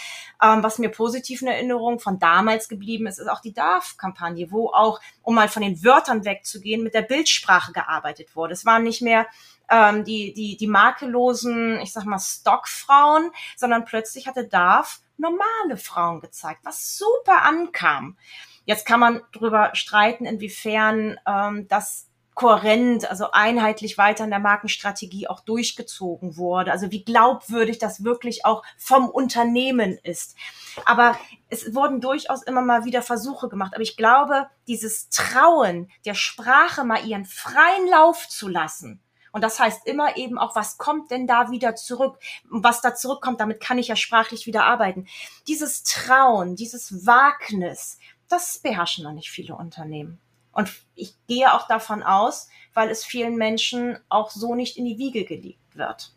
[0.44, 4.68] ähm, was mir positiv in Erinnerung von damals geblieben ist, ist auch die DARF-Kampagne, wo
[4.68, 8.54] auch, um mal von den Wörtern wegzugehen, mit der Bildsprache gearbeitet wurde.
[8.54, 9.26] Es waren nicht mehr
[9.70, 16.22] ähm, die, die, die makellosen, ich sag mal, Stockfrauen, sondern plötzlich hatte DARF normale Frauen
[16.22, 18.18] gezeigt, was super ankam.
[18.66, 25.28] Jetzt kann man darüber streiten, inwiefern ähm, das kohärent, also einheitlich weiter in der Markenstrategie
[25.28, 26.72] auch durchgezogen wurde.
[26.72, 30.38] Also wie glaubwürdig das wirklich auch vom Unternehmen ist.
[30.86, 31.18] Aber
[31.50, 33.74] es wurden durchaus immer mal wieder Versuche gemacht.
[33.74, 39.60] Aber ich glaube, dieses Trauen der Sprache mal ihren freien Lauf zu lassen, und das
[39.60, 42.20] heißt immer eben auch, was kommt denn da wieder zurück?
[42.50, 45.08] Was da zurückkommt, damit kann ich ja sprachlich wieder arbeiten.
[45.48, 50.20] Dieses Trauen, dieses Wagnis, das beherrschen noch nicht viele Unternehmen.
[50.52, 54.98] Und ich gehe auch davon aus, weil es vielen Menschen auch so nicht in die
[54.98, 56.14] Wiege gelegt wird.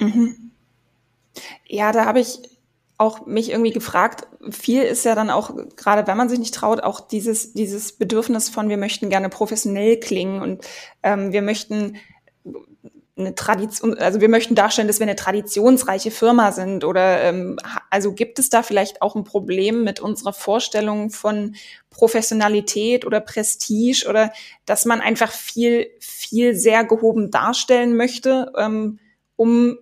[0.00, 0.52] Mhm.
[1.66, 2.38] Ja, da habe ich
[2.96, 6.80] auch mich irgendwie gefragt, viel ist ja dann auch, gerade wenn man sich nicht traut,
[6.80, 10.64] auch dieses, dieses Bedürfnis von, wir möchten gerne professionell klingen und
[11.02, 11.96] ähm, wir möchten
[13.16, 17.58] eine Tradition, also wir möchten darstellen, dass wir eine traditionsreiche Firma sind oder ähm,
[17.90, 21.54] also gibt es da vielleicht auch ein Problem mit unserer Vorstellung von
[21.90, 24.32] Professionalität oder Prestige oder
[24.66, 28.98] dass man einfach viel, viel sehr gehoben darstellen möchte, ähm,
[29.36, 29.78] um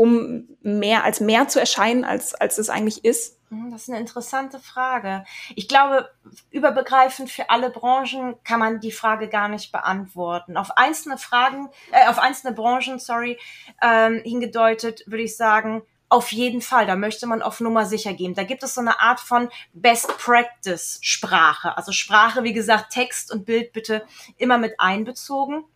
[0.00, 3.38] um mehr als mehr zu erscheinen, als, als es eigentlich ist?
[3.50, 5.26] Hm, das ist eine interessante Frage.
[5.56, 6.08] Ich glaube,
[6.50, 10.56] überbegreifend für alle Branchen kann man die Frage gar nicht beantworten.
[10.56, 13.38] Auf einzelne Fragen, äh, auf einzelne Branchen, sorry,
[13.82, 18.32] ähm, hingedeutet, würde ich sagen, auf jeden Fall, da möchte man auf Nummer sicher gehen.
[18.32, 21.76] Da gibt es so eine Art von Best Practice Sprache.
[21.76, 24.06] Also Sprache, wie gesagt, Text und Bild bitte
[24.38, 25.66] immer mit einbezogen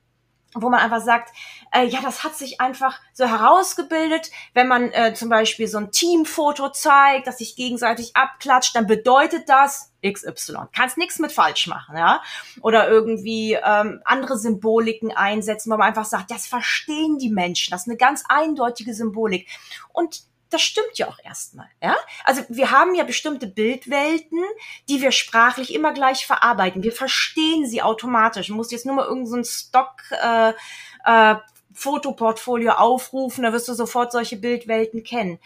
[0.55, 1.35] wo man einfach sagt,
[1.73, 5.91] äh, ja, das hat sich einfach so herausgebildet, wenn man äh, zum Beispiel so ein
[5.91, 10.67] Teamfoto zeigt, das sich gegenseitig abklatscht, dann bedeutet das XY.
[10.75, 12.23] Kannst nichts mit falsch machen, ja?
[12.61, 17.83] Oder irgendwie ähm, andere Symboliken einsetzen, wo man einfach sagt, das verstehen die Menschen, das
[17.83, 19.49] ist eine ganz eindeutige Symbolik.
[19.93, 20.23] Und
[20.55, 21.69] das stimmt ja auch erstmal.
[21.83, 21.97] Ja?
[22.25, 24.39] Also wir haben ja bestimmte Bildwelten,
[24.89, 26.83] die wir sprachlich immer gleich verarbeiten.
[26.83, 28.47] Wir verstehen sie automatisch.
[28.47, 30.53] Du musst jetzt nur mal irgendein so Stock äh,
[31.05, 31.37] äh,
[31.75, 35.41] Fotoportfolio aufrufen, da wirst du sofort solche Bildwelten kennen.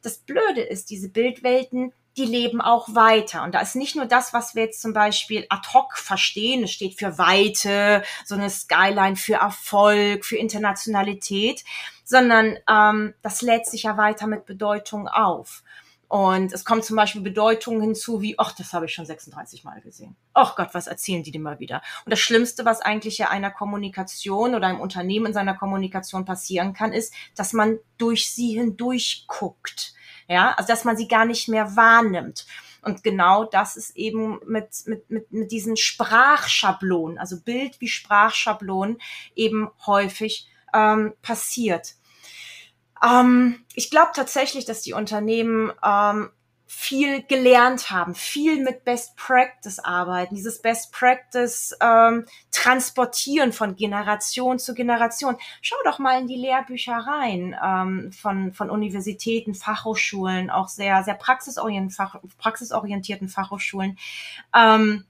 [0.00, 3.42] Das Blöde ist, diese Bildwelten, die leben auch weiter.
[3.42, 6.72] Und da ist nicht nur das, was wir jetzt zum Beispiel ad hoc verstehen, es
[6.72, 11.64] steht für Weite, so eine Skyline für Erfolg, für Internationalität,
[12.12, 15.62] sondern ähm, das lädt sich ja weiter mit Bedeutung auf.
[16.08, 19.80] Und es kommt zum Beispiel Bedeutungen hinzu wie, ach, das habe ich schon 36 Mal
[19.80, 20.14] gesehen.
[20.34, 21.80] Ach Gott, was erzählen die denn mal wieder?
[22.04, 26.74] Und das Schlimmste, was eigentlich ja einer Kommunikation oder einem Unternehmen in seiner Kommunikation passieren
[26.74, 29.94] kann, ist, dass man durch sie hindurch guckt.
[30.28, 32.44] Ja, also dass man sie gar nicht mehr wahrnimmt.
[32.82, 38.98] Und genau das ist eben mit, mit, mit, mit diesen Sprachschablonen, also Bild wie Sprachschablonen
[39.34, 41.94] eben häufig ähm, passiert.
[43.02, 46.30] Ähm, ich glaube tatsächlich, dass die Unternehmen ähm,
[46.74, 54.58] viel gelernt haben, viel mit Best Practice arbeiten, dieses Best Practice ähm, transportieren von Generation
[54.58, 55.36] zu Generation.
[55.60, 61.14] Schau doch mal in die Lehrbücher rein ähm, von, von Universitäten, Fachhochschulen, auch sehr, sehr
[61.14, 63.98] praxisorientierten, Fach, praxisorientierten Fachhochschulen.
[64.56, 65.04] Ähm,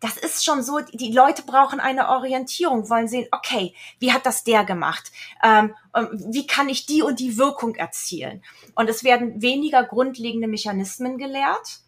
[0.00, 4.44] das ist schon so, die Leute brauchen eine Orientierung, wollen sehen, okay, wie hat das
[4.44, 5.12] der gemacht?
[5.42, 8.42] Ähm, ähm, wie kann ich die und die Wirkung erzielen?
[8.74, 11.80] Und es werden weniger grundlegende Mechanismen gelehrt,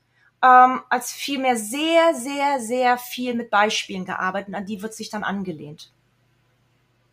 [0.43, 4.55] ähm, als vielmehr sehr, sehr, sehr viel mit Beispielen gearbeitet.
[4.55, 5.91] An die wird sich dann angelehnt.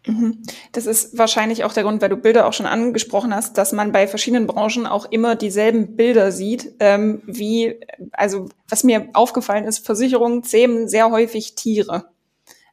[0.10, 0.41] Mhm.
[0.72, 3.91] Das ist wahrscheinlich auch der Grund, weil du Bilder auch schon angesprochen hast, dass man
[3.91, 7.80] bei verschiedenen Branchen auch immer dieselben Bilder sieht, ähm, wie,
[8.12, 12.10] also was mir aufgefallen ist, Versicherungen zähmen sehr häufig Tiere.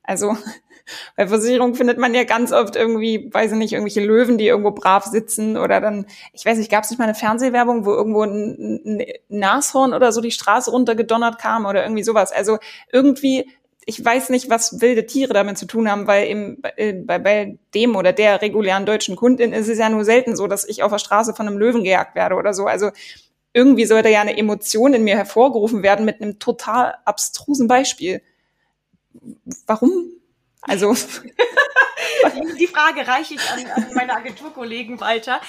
[0.02, 0.36] Also
[1.16, 4.70] bei Versicherungen findet man ja ganz oft irgendwie, weiß ich nicht, irgendwelche Löwen, die irgendwo
[4.70, 8.22] brav sitzen oder dann, ich weiß nicht, gab es nicht mal eine Fernsehwerbung, wo irgendwo
[8.22, 12.32] ein, ein Nashorn oder so die Straße runtergedonnert kam oder irgendwie sowas.
[12.32, 12.58] Also
[12.92, 13.46] irgendwie
[13.88, 17.56] ich weiß nicht, was wilde Tiere damit zu tun haben, weil im, äh, bei, bei
[17.72, 20.90] dem oder der regulären deutschen Kundin ist es ja nur selten so, dass ich auf
[20.90, 22.66] der Straße von einem Löwen gejagt werde oder so.
[22.66, 22.90] Also
[23.52, 28.22] irgendwie sollte ja eine Emotion in mir hervorgerufen werden mit einem total abstrusen Beispiel.
[29.68, 30.10] Warum?
[30.62, 30.94] Also
[32.58, 35.40] die Frage reiche ich an, an meine Agenturkollegen weiter.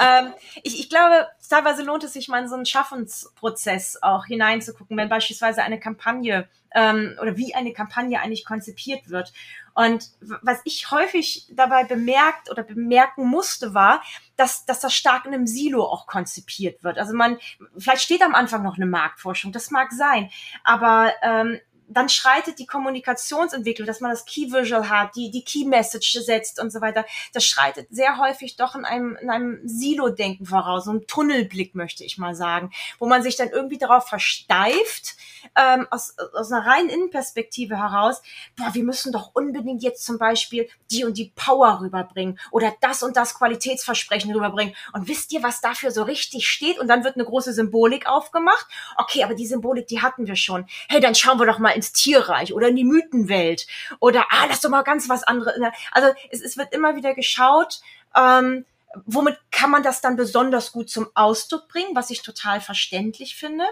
[0.00, 0.32] Ähm,
[0.64, 5.08] ich, ich glaube, teilweise lohnt es sich mal in so einen Schaffensprozess auch hineinzugucken, wenn
[5.08, 9.32] beispielsweise eine Kampagne ähm, oder wie eine Kampagne eigentlich konzipiert wird.
[9.74, 14.02] Und was ich häufig dabei bemerkt oder bemerken musste, war,
[14.36, 16.98] dass, dass das stark in einem Silo auch konzipiert wird.
[16.98, 17.38] Also man,
[17.76, 20.30] vielleicht steht am Anfang noch eine Marktforschung, das mag sein,
[20.62, 21.60] aber ähm,
[21.96, 26.60] dann schreitet die Kommunikationsentwicklung, dass man das Key Visual hat, die, die Key Message setzt
[26.60, 30.90] und so weiter, das schreitet sehr häufig doch in einem, in einem Silo-Denken voraus, so
[30.90, 35.16] einem Tunnelblick, möchte ich mal sagen, wo man sich dann irgendwie darauf versteift,
[35.56, 38.22] ähm, aus, aus einer reinen Innenperspektive heraus,
[38.56, 43.02] boah, wir müssen doch unbedingt jetzt zum Beispiel die und die Power rüberbringen oder das
[43.02, 44.74] und das Qualitätsversprechen rüberbringen.
[44.92, 46.78] Und wisst ihr, was dafür so richtig steht?
[46.78, 48.66] Und dann wird eine große Symbolik aufgemacht.
[48.96, 50.66] Okay, aber die Symbolik, die hatten wir schon.
[50.88, 53.66] Hey, dann schauen wir doch mal ins Tierreich oder in die Mythenwelt
[54.00, 55.54] oder ah, lass doch mal ganz was anderes.
[55.92, 57.80] Also es, es wird immer wieder geschaut,
[58.16, 58.64] ähm,
[59.04, 63.64] womit kann man das dann besonders gut zum Ausdruck bringen, was ich total verständlich finde.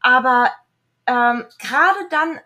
[0.00, 0.52] Aber
[1.06, 2.40] ähm, gerade dann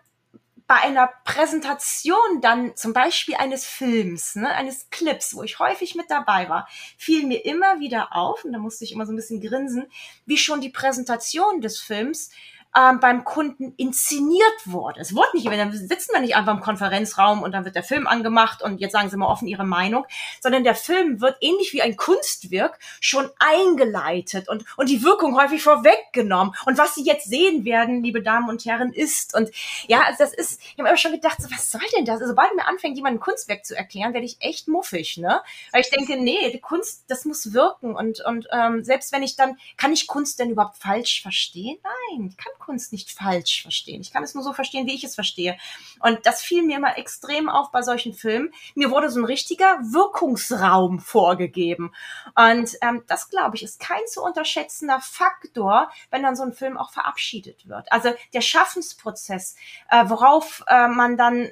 [0.65, 6.09] bei einer Präsentation dann zum Beispiel eines Films, ne, eines Clips, wo ich häufig mit
[6.09, 9.41] dabei war, fiel mir immer wieder auf, und da musste ich immer so ein bisschen
[9.41, 9.91] grinsen,
[10.25, 12.31] wie schon die Präsentation des Films
[12.75, 15.01] ähm, beim Kunden inszeniert wurde.
[15.01, 18.07] Es wurde nicht, dann sitzen wir nicht einfach im Konferenzraum und dann wird der Film
[18.07, 20.05] angemacht und jetzt sagen Sie mal offen Ihre Meinung,
[20.41, 25.61] sondern der Film wird ähnlich wie ein Kunstwerk schon eingeleitet und, und die Wirkung häufig
[25.61, 26.55] vorweggenommen.
[26.65, 29.51] Und was Sie jetzt sehen werden, liebe Damen und Herren, ist und
[29.87, 32.15] ja, also das ist, ich habe immer schon gedacht, so, was soll denn das?
[32.15, 35.41] Also, sobald mir anfängt, jemand ein Kunstwerk zu erklären, werde ich echt muffig, ne?
[35.71, 39.35] Weil ich denke, nee, die Kunst, das muss wirken und, und ähm, selbst wenn ich
[39.35, 41.77] dann, kann ich Kunst denn überhaupt falsch verstehen?
[41.83, 44.01] Nein, ich kann Kunst nicht falsch verstehen.
[44.01, 45.57] Ich kann es nur so verstehen, wie ich es verstehe.
[45.99, 48.53] Und das fiel mir immer extrem auf bei solchen Filmen.
[48.75, 51.93] Mir wurde so ein richtiger Wirkungsraum vorgegeben.
[52.35, 56.77] Und ähm, das, glaube ich, ist kein zu unterschätzender Faktor, wenn dann so ein Film
[56.77, 57.91] auch verabschiedet wird.
[57.91, 59.55] Also der Schaffensprozess,
[59.89, 61.49] äh, worauf äh, man dann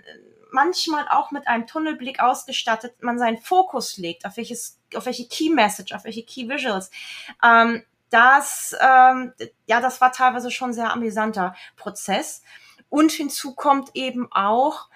[0.52, 5.50] manchmal auch mit einem Tunnelblick ausgestattet, man seinen Fokus legt, auf welches, auf welche Key
[5.50, 6.92] Message, auf welche Key Visuals.
[7.44, 9.34] Ähm, das, ähm,
[9.66, 12.44] ja, das war teilweise schon sehr amüsanter Prozess.
[12.90, 14.90] Und hinzu kommt eben auch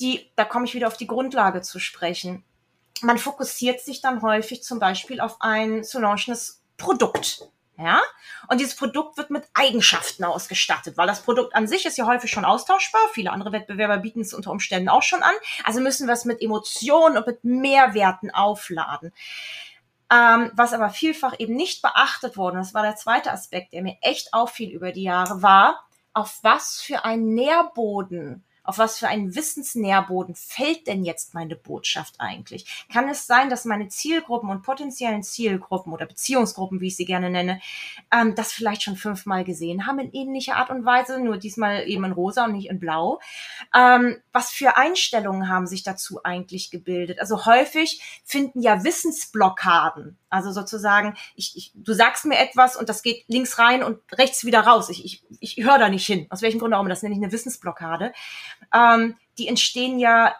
[0.00, 2.44] die, da komme ich wieder auf die Grundlage zu sprechen.
[3.02, 7.48] Man fokussiert sich dann häufig zum Beispiel auf ein Solangenes Produkt.
[7.76, 8.00] Ja?
[8.48, 12.30] Und dieses Produkt wird mit Eigenschaften ausgestattet, weil das Produkt an sich ist ja häufig
[12.30, 13.00] schon austauschbar.
[13.12, 15.34] Viele andere Wettbewerber bieten es unter Umständen auch schon an.
[15.64, 19.12] Also müssen wir es mit Emotionen und mit Mehrwerten aufladen.
[20.12, 23.96] Ähm, was aber vielfach eben nicht beachtet wurde, das war der zweite Aspekt, der mir
[24.02, 29.34] echt auffiel über die Jahre, war, auf was für ein Nährboden auf was für einen
[29.34, 32.86] Wissensnährboden fällt denn jetzt meine Botschaft eigentlich?
[32.92, 37.30] Kann es sein, dass meine Zielgruppen und potenziellen Zielgruppen oder Beziehungsgruppen, wie ich sie gerne
[37.30, 37.60] nenne,
[38.12, 42.04] ähm, das vielleicht schon fünfmal gesehen haben in ähnlicher Art und Weise, nur diesmal eben
[42.04, 43.20] in rosa und nicht in blau?
[43.74, 47.20] Ähm, was für Einstellungen haben sich dazu eigentlich gebildet?
[47.20, 53.02] Also häufig finden ja Wissensblockaden also sozusagen, ich, ich, du sagst mir etwas und das
[53.02, 54.88] geht links rein und rechts wieder raus.
[54.88, 56.26] Ich, ich, ich höre da nicht hin.
[56.30, 56.88] Aus welchem Grunde auch immer.
[56.88, 58.12] Das nenne ich eine Wissensblockade.
[58.74, 60.34] Ähm, die entstehen ja,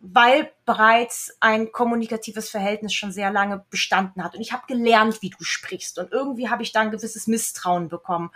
[0.00, 4.34] weil bereits ein kommunikatives Verhältnis schon sehr lange bestanden hat.
[4.34, 5.98] Und ich habe gelernt, wie du sprichst.
[5.98, 8.30] Und irgendwie habe ich da ein gewisses Misstrauen bekommen.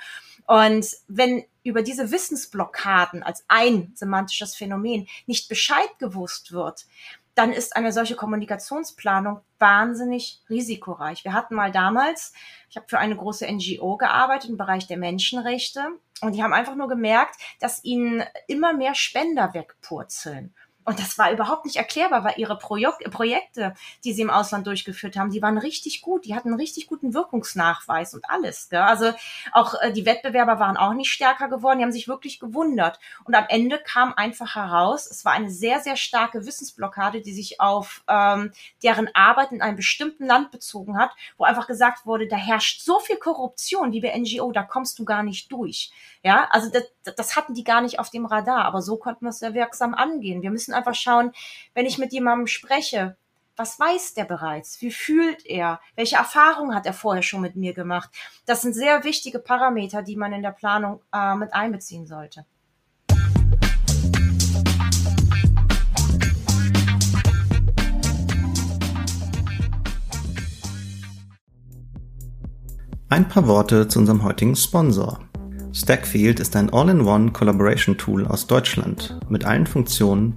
[0.46, 6.84] Und wenn über diese Wissensblockaden als ein semantisches Phänomen nicht Bescheid gewusst wird,
[7.34, 11.24] dann ist eine solche Kommunikationsplanung wahnsinnig risikoreich.
[11.24, 12.32] Wir hatten mal damals,
[12.70, 15.84] ich habe für eine große NGO gearbeitet im Bereich der Menschenrechte
[16.20, 20.54] und die haben einfach nur gemerkt, dass ihnen immer mehr Spender wegpurzeln.
[20.84, 25.16] Und das war überhaupt nicht erklärbar, weil ihre Projek Projekte, die sie im Ausland durchgeführt
[25.16, 26.24] haben, die waren richtig gut.
[26.26, 28.68] Die hatten einen richtig guten Wirkungsnachweis und alles.
[28.68, 28.80] Gell?
[28.80, 29.12] Also
[29.52, 31.78] auch äh, die Wettbewerber waren auch nicht stärker geworden.
[31.78, 33.00] Die haben sich wirklich gewundert.
[33.24, 37.60] Und am Ende kam einfach heraus, es war eine sehr, sehr starke Wissensblockade, die sich
[37.60, 42.36] auf ähm, deren Arbeit in einem bestimmten Land bezogen hat, wo einfach gesagt wurde, da
[42.36, 45.92] herrscht so viel Korruption, liebe NGO, da kommst du gar nicht durch.
[46.24, 46.84] Ja, also das,
[47.16, 48.64] das hatten die gar nicht auf dem Radar.
[48.64, 50.40] Aber so konnten wir es sehr wirksam angehen.
[50.40, 51.32] Wir müssen einfach schauen,
[51.74, 53.14] wenn ich mit jemandem spreche,
[53.56, 54.80] was weiß der bereits?
[54.80, 55.80] Wie fühlt er?
[55.96, 58.08] Welche Erfahrungen hat er vorher schon mit mir gemacht?
[58.46, 62.46] Das sind sehr wichtige Parameter, die man in der Planung äh, mit einbeziehen sollte.
[73.10, 75.20] Ein paar Worte zu unserem heutigen Sponsor.
[75.74, 80.36] Stackfield ist ein All-in-One Collaboration Tool aus Deutschland mit allen Funktionen,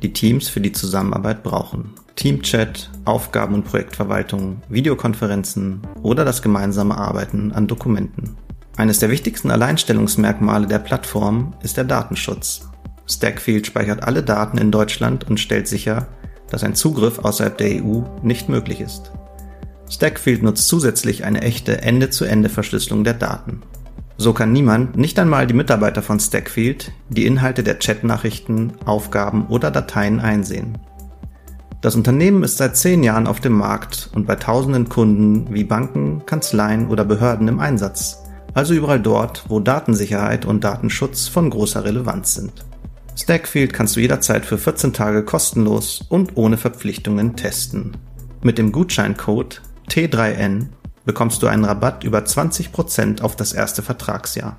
[0.00, 1.94] die Teams für die Zusammenarbeit brauchen.
[2.14, 8.36] Teamchat, Aufgaben- und Projektverwaltung, Videokonferenzen oder das gemeinsame Arbeiten an Dokumenten.
[8.76, 12.68] Eines der wichtigsten Alleinstellungsmerkmale der Plattform ist der Datenschutz.
[13.10, 16.06] Stackfield speichert alle Daten in Deutschland und stellt sicher,
[16.48, 19.10] dass ein Zugriff außerhalb der EU nicht möglich ist.
[19.90, 23.62] Stackfield nutzt zusätzlich eine echte Ende-zu-Ende-Verschlüsselung der Daten.
[24.18, 29.70] So kann niemand, nicht einmal die Mitarbeiter von Stackfield, die Inhalte der Chatnachrichten, Aufgaben oder
[29.70, 30.78] Dateien einsehen.
[31.82, 36.24] Das Unternehmen ist seit zehn Jahren auf dem Markt und bei tausenden Kunden wie Banken,
[36.24, 38.22] Kanzleien oder Behörden im Einsatz,
[38.54, 42.64] also überall dort, wo Datensicherheit und Datenschutz von großer Relevanz sind.
[43.14, 47.96] Stackfield kannst du jederzeit für 14 Tage kostenlos und ohne Verpflichtungen testen.
[48.42, 50.68] Mit dem Gutscheincode T3N
[51.06, 54.58] bekommst du einen Rabatt über 20% auf das erste Vertragsjahr.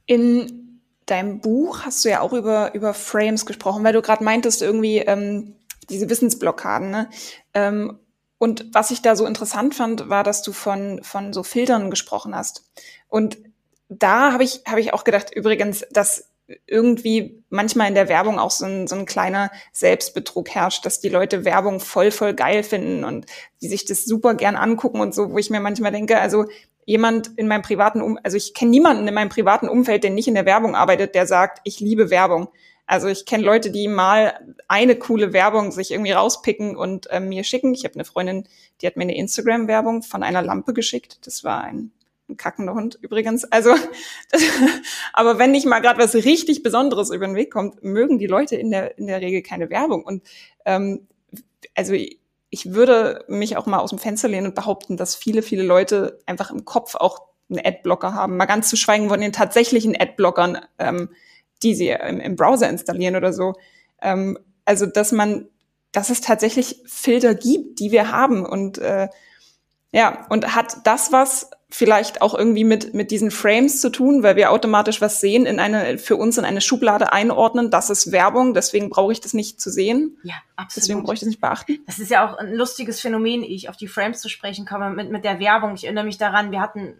[0.09, 4.63] In deinem Buch hast du ja auch über, über Frames gesprochen, weil du gerade meintest,
[4.63, 5.57] irgendwie ähm,
[5.91, 6.91] diese Wissensblockaden.
[6.91, 7.11] Ne?
[7.55, 7.99] Ähm,
[8.39, 12.35] und was ich da so interessant fand, war, dass du von, von so Filtern gesprochen
[12.37, 12.71] hast.
[13.09, 13.39] Und
[13.89, 16.31] da habe ich, hab ich auch gedacht, übrigens, dass
[16.67, 21.09] irgendwie manchmal in der Werbung auch so ein, so ein kleiner Selbstbetrug herrscht, dass die
[21.09, 23.27] Leute Werbung voll, voll geil finden und
[23.63, 26.47] die sich das super gern angucken und so, wo ich mir manchmal denke, also
[26.85, 30.29] jemand in meinem privaten um also ich kenne niemanden in meinem privaten Umfeld, der nicht
[30.29, 32.49] in der Werbung arbeitet, der sagt, ich liebe Werbung.
[32.87, 37.43] Also ich kenne Leute, die mal eine coole Werbung sich irgendwie rauspicken und äh, mir
[37.43, 37.75] schicken.
[37.75, 38.49] Ich habe eine Freundin,
[38.81, 41.27] die hat mir eine Instagram-Werbung von einer Lampe geschickt.
[41.27, 41.91] Das war ein,
[42.29, 43.45] ein kackender Hund übrigens.
[43.45, 43.75] Also,
[44.31, 44.43] das,
[45.13, 48.55] aber wenn nicht mal gerade was richtig Besonderes über den Weg kommt, mögen die Leute
[48.55, 50.05] in der in der Regel keine Werbung.
[50.05, 50.23] Und
[50.65, 51.09] ähm,
[51.75, 51.93] also
[52.51, 56.21] ich würde mich auch mal aus dem Fenster lehnen und behaupten, dass viele viele Leute
[56.27, 57.21] einfach im Kopf auch
[57.51, 58.37] einen Adblocker haben.
[58.37, 60.61] Mal ganz zu schweigen von den tatsächlichen Adblockern.
[60.79, 61.11] Ähm,
[61.63, 63.55] die sie im, im Browser installieren oder so.
[64.03, 65.49] Ähm, also, dass man,
[65.93, 69.09] dass es tatsächlich Filter gibt, die wir haben und äh,
[69.93, 74.35] ja, und hat das was vielleicht auch irgendwie mit, mit diesen Frames zu tun, weil
[74.35, 77.71] wir automatisch was sehen, in eine, für uns in eine Schublade einordnen.
[77.71, 80.17] Das ist Werbung, deswegen brauche ich das nicht zu sehen.
[80.23, 80.77] Ja, absolut.
[80.83, 81.81] Deswegen brauche ich das nicht beachten.
[81.87, 85.11] Das ist ja auch ein lustiges Phänomen, ich auf die Frames zu sprechen komme, mit,
[85.11, 85.75] mit der Werbung.
[85.75, 86.95] Ich erinnere mich daran, wir hatten,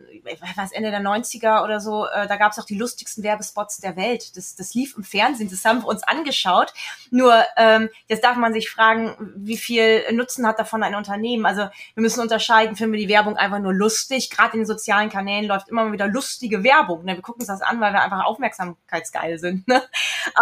[0.57, 3.97] was Ende der 90er oder so, äh, da gab es auch die lustigsten Werbespots der
[3.97, 4.37] Welt.
[4.37, 6.75] Das, das lief im Fernsehen, das haben wir uns angeschaut.
[7.11, 11.47] Nur ähm, jetzt darf man sich fragen, wie viel Nutzen hat davon ein Unternehmen?
[11.47, 15.47] Also wir müssen unterscheiden, finden wir die Werbung einfach nur lustig, gerade in sozialen Kanälen
[15.47, 17.05] läuft immer wieder lustige Werbung.
[17.05, 17.15] Ne?
[17.15, 19.67] Wir gucken uns das an, weil wir einfach aufmerksamkeitsgeil sind.
[19.69, 19.83] Ne?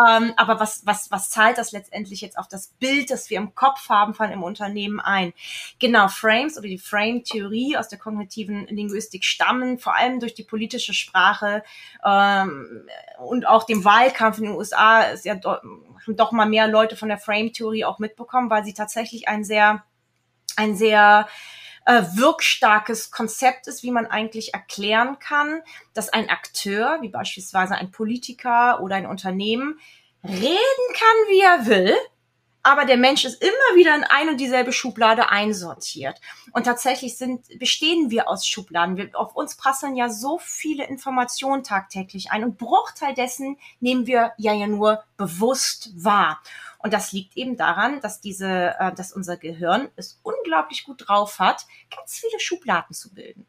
[0.08, 3.54] Ähm, aber was, was, was zahlt das letztendlich jetzt auf das Bild, das wir im
[3.54, 5.32] Kopf haben von einem Unternehmen ein?
[5.78, 10.94] Genau, Frames oder die Frame-Theorie aus der kognitiven Linguistik stammen vor allem durch die politische
[10.94, 11.62] Sprache
[12.04, 12.86] ähm,
[13.18, 15.56] und auch dem Wahlkampf in den USA ist ja do,
[16.08, 19.84] doch mal mehr Leute von der Frame-Theorie auch mitbekommen, weil sie tatsächlich ein sehr
[20.56, 21.26] ein sehr
[21.84, 25.62] äh, wirkstarkes Konzept ist, wie man eigentlich erklären kann,
[25.92, 29.78] dass ein Akteur, wie beispielsweise ein Politiker oder ein Unternehmen,
[30.22, 31.94] reden kann, wie er will,
[32.66, 36.18] aber der Mensch ist immer wieder in ein und dieselbe Schublade einsortiert.
[36.52, 38.96] Und tatsächlich sind, bestehen wir aus Schubladen.
[38.96, 44.32] Wir, auf uns prasseln ja so viele Informationen tagtäglich ein und Bruchteil dessen nehmen wir
[44.38, 46.40] ja ja nur bewusst wahr.
[46.84, 51.38] Und das liegt eben daran, dass diese, äh, dass unser Gehirn es unglaublich gut drauf
[51.38, 53.46] hat, ganz viele Schubladen zu bilden.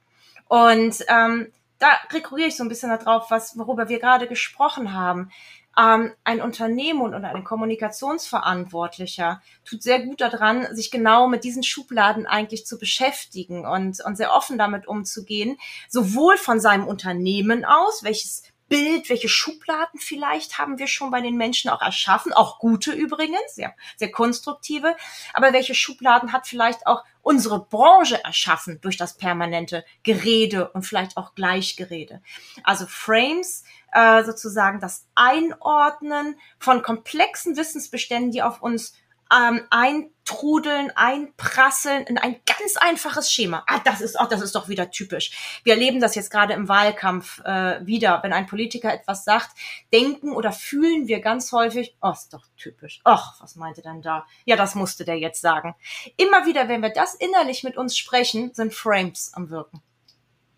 [0.48, 5.30] Und ähm, da rekurriere ich so ein bisschen darauf, was, worüber wir gerade gesprochen haben
[5.78, 12.26] ähm, ein Unternehmen und ein Kommunikationsverantwortlicher tut sehr gut daran, sich genau mit diesen Schubladen
[12.26, 15.58] eigentlich zu beschäftigen und, und sehr offen damit umzugehen,
[15.90, 21.38] sowohl von seinem Unternehmen aus, welches Bild, welche Schubladen vielleicht haben wir schon bei den
[21.38, 24.95] Menschen auch erschaffen, auch gute übrigens, sehr, sehr konstruktive,
[25.34, 31.18] aber welche Schubladen hat vielleicht auch unsere Branche erschaffen durch das permanente Gerede und vielleicht
[31.18, 32.22] auch Gleichgerede.
[32.63, 38.93] Also Frames äh, sozusagen das Einordnen von komplexen Wissensbeständen, die auf uns
[39.34, 43.63] ähm, eintrudeln, einprasseln in ein ganz einfaches Schema.
[43.67, 45.59] Ah, das ist auch, das ist doch wieder typisch.
[45.63, 48.21] Wir erleben das jetzt gerade im Wahlkampf äh, wieder.
[48.23, 49.49] Wenn ein Politiker etwas sagt,
[49.91, 53.01] denken oder fühlen wir ganz häufig, oh, ist doch typisch.
[53.03, 54.26] Ach, was meinte denn da?
[54.45, 55.76] Ja, das musste der jetzt sagen.
[56.17, 59.82] Immer wieder, wenn wir das innerlich mit uns sprechen, sind Frames am Wirken.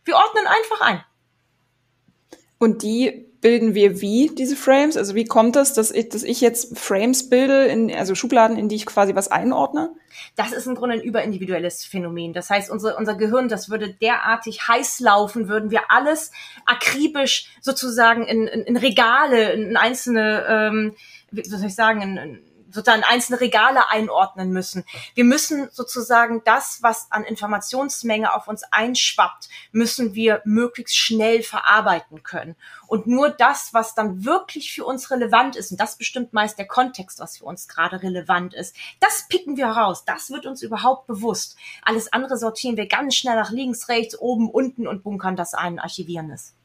[0.04, 1.04] Wir ordnen einfach ein.
[2.60, 4.98] Und die bilden wir wie, diese Frames?
[4.98, 8.68] Also wie kommt das, dass ich, dass ich jetzt Frames bilde, in, also Schubladen, in
[8.68, 9.92] die ich quasi was einordne?
[10.36, 12.34] Das ist im Grunde ein überindividuelles Phänomen.
[12.34, 16.32] Das heißt, unser, unser Gehirn, das würde derartig heiß laufen, würden wir alles
[16.66, 20.96] akribisch sozusagen in, in, in Regale, in einzelne, ähm,
[21.32, 22.40] wie soll ich sagen, in, in
[22.70, 24.86] sozusagen einzelne Regale einordnen müssen.
[25.16, 32.24] Wir müssen sozusagen das, was an Informationsmenge auf uns einschwappt, müssen wir möglichst schnell verarbeiten
[32.24, 32.56] können.
[32.88, 36.68] Und nur das, was dann wirklich für uns relevant ist, und das bestimmt meist der
[36.68, 40.06] Kontext, was für uns gerade relevant ist, das picken wir raus.
[40.06, 41.58] Das wird uns überhaupt bewusst.
[41.84, 45.80] Alles andere sortieren wir ganz schnell nach links, rechts, oben, unten und bunkern das ein,
[45.80, 46.57] archivieren es.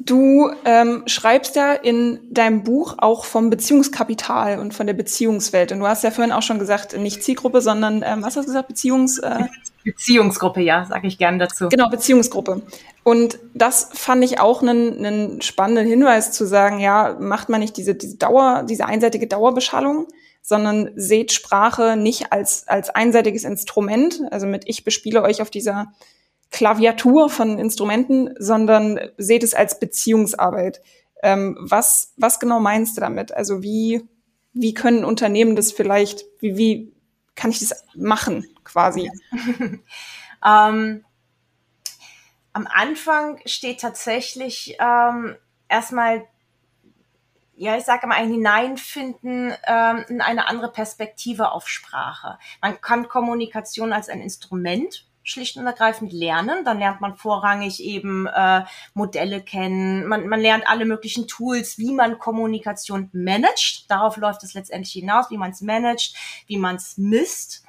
[0.00, 5.72] Du ähm, schreibst ja in deinem Buch auch vom Beziehungskapital und von der Beziehungswelt.
[5.72, 8.52] Und du hast ja vorhin auch schon gesagt, nicht Zielgruppe, sondern ähm, was hast du
[8.52, 8.68] gesagt?
[8.68, 9.44] Beziehungs äh
[9.84, 11.68] Beziehungsgruppe, ja, sage ich gerne dazu.
[11.68, 12.62] Genau, Beziehungsgruppe.
[13.04, 17.76] Und das fand ich auch einen, einen spannenden Hinweis zu sagen, ja, macht man nicht
[17.76, 20.06] diese, diese Dauer, diese einseitige Dauerbeschallung,
[20.42, 24.20] sondern seht Sprache nicht als, als einseitiges Instrument.
[24.30, 25.92] Also mit ich bespiele euch auf dieser
[26.50, 30.80] Klaviatur von Instrumenten, sondern seht es als Beziehungsarbeit.
[31.22, 33.32] Ähm, was, was genau meinst du damit?
[33.32, 34.08] Also wie,
[34.52, 36.92] wie können Unternehmen das vielleicht, wie, wie
[37.34, 39.10] kann ich das machen quasi?
[40.46, 41.04] ähm,
[42.52, 45.36] am Anfang steht tatsächlich ähm,
[45.68, 46.24] erstmal
[47.58, 52.38] ja, ich sage mal, ein Hineinfinden ähm, in eine andere Perspektive auf Sprache.
[52.62, 56.64] Man kann Kommunikation als ein Instrument schlicht und ergreifend lernen.
[56.64, 58.64] Dann lernt man vorrangig eben äh,
[58.94, 60.06] Modelle kennen.
[60.06, 63.90] Man, man lernt alle möglichen Tools, wie man Kommunikation managt.
[63.90, 66.16] Darauf läuft es letztendlich hinaus, wie man es managt,
[66.46, 67.64] wie man es misst.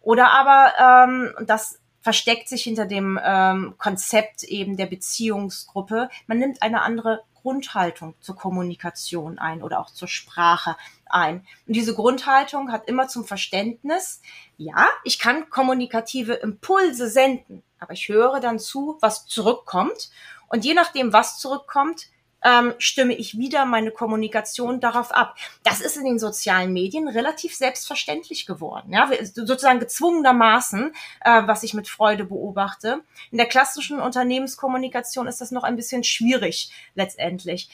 [0.00, 6.08] Oder aber ähm, das versteckt sich hinter dem ähm, Konzept eben der Beziehungsgruppe.
[6.28, 10.76] Man nimmt eine andere Grundhaltung zur Kommunikation ein oder auch zur Sprache
[11.08, 11.46] ein.
[11.68, 14.20] Und diese Grundhaltung hat immer zum Verständnis,
[14.56, 20.10] ja, ich kann kommunikative Impulse senden, aber ich höre dann zu, was zurückkommt.
[20.48, 22.08] Und je nachdem, was zurückkommt,
[22.44, 25.36] ähm, stimme ich wieder meine Kommunikation darauf ab.
[25.64, 28.92] Das ist in den sozialen Medien relativ selbstverständlich geworden.
[28.92, 30.92] Ja, sozusagen gezwungenermaßen,
[31.24, 33.00] äh, was ich mit Freude beobachte.
[33.30, 37.68] In der klassischen Unternehmenskommunikation ist das noch ein bisschen schwierig letztendlich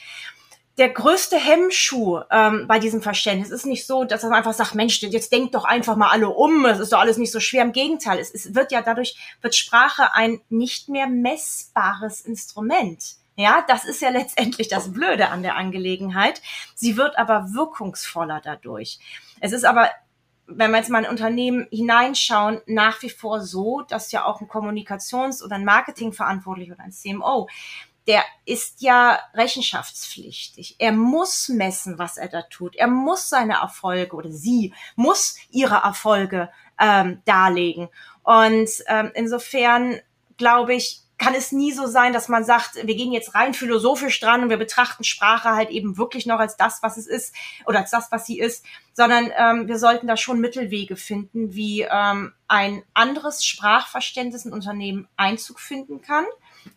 [0.79, 5.03] der größte Hemmschuh ähm, bei diesem Verständnis ist nicht so, dass man einfach sagt, Mensch,
[5.03, 7.63] jetzt denkt doch einfach mal alle um, es ist doch alles nicht so schwer.
[7.63, 13.17] Im Gegenteil, es, es wird ja dadurch, wird Sprache ein nicht mehr messbares Instrument.
[13.43, 16.41] Ja, das ist ja letztendlich das Blöde an der Angelegenheit.
[16.77, 19.01] Sie wird aber wirkungsvoller dadurch.
[19.41, 19.91] Es ist aber
[20.47, 24.49] wenn wir jetzt mal in Unternehmen hineinschauen, nach wie vor so, dass ja auch ein
[24.49, 27.49] Kommunikations- oder ein Marketingverantwortlicher oder ein CMO,
[28.07, 30.77] der ist ja rechenschaftspflichtig.
[30.79, 32.77] Er muss messen, was er da tut.
[32.77, 37.89] Er muss seine Erfolge oder sie muss ihre Erfolge ähm, darlegen.
[38.25, 40.01] Und ähm, insofern
[40.37, 44.19] glaube ich, kann es nie so sein, dass man sagt, wir gehen jetzt rein philosophisch
[44.19, 47.33] dran und wir betrachten Sprache halt eben wirklich noch als das, was es ist
[47.65, 51.83] oder als das, was sie ist, sondern ähm, wir sollten da schon Mittelwege finden, wie
[51.83, 56.25] ähm, ein anderes Sprachverständnis in Unternehmen Einzug finden kann.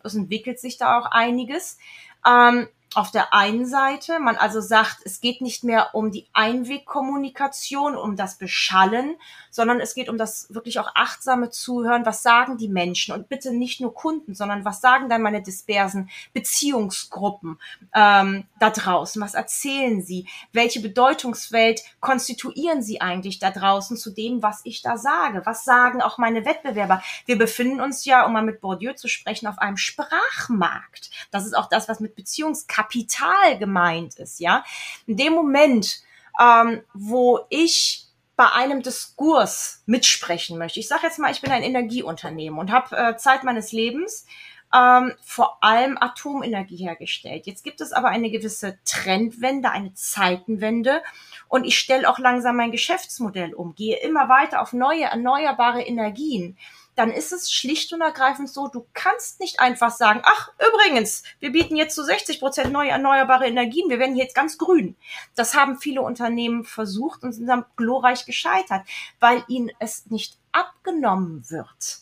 [0.04, 1.78] Es entwickelt sich da auch einiges.
[2.24, 7.96] Ähm, auf der einen Seite man also sagt, es geht nicht mehr um die Einwegkommunikation,
[7.96, 9.16] um das Beschallen,
[9.56, 12.04] sondern es geht um das wirklich auch achtsame Zuhören.
[12.04, 13.14] Was sagen die Menschen?
[13.14, 17.58] Und bitte nicht nur Kunden, sondern was sagen dann meine dispersen Beziehungsgruppen
[17.94, 19.20] ähm, da draußen?
[19.22, 20.28] Was erzählen sie?
[20.52, 25.40] Welche Bedeutungswelt konstituieren sie eigentlich da draußen zu dem, was ich da sage?
[25.46, 27.02] Was sagen auch meine Wettbewerber?
[27.24, 31.10] Wir befinden uns ja, um mal mit Bourdieu zu sprechen, auf einem Sprachmarkt.
[31.30, 34.64] Das ist auch das, was mit Beziehungskapital gemeint ist, ja.
[35.06, 36.02] In dem Moment,
[36.38, 38.05] ähm, wo ich
[38.36, 40.78] bei einem Diskurs mitsprechen möchte.
[40.78, 44.26] Ich sage jetzt mal, ich bin ein Energieunternehmen und habe äh, Zeit meines Lebens
[44.74, 47.46] ähm, vor allem Atomenergie hergestellt.
[47.46, 51.02] Jetzt gibt es aber eine gewisse Trendwende, eine Zeitenwende
[51.48, 56.56] und ich stelle auch langsam mein Geschäftsmodell um, gehe immer weiter auf neue erneuerbare Energien
[56.96, 61.52] dann ist es schlicht und ergreifend so, du kannst nicht einfach sagen, ach, übrigens, wir
[61.52, 64.96] bieten jetzt zu 60 Prozent neue erneuerbare Energien, wir werden jetzt ganz grün.
[65.34, 68.86] Das haben viele Unternehmen versucht und sind dann glorreich gescheitert,
[69.20, 71.98] weil ihnen es nicht abgenommen wird,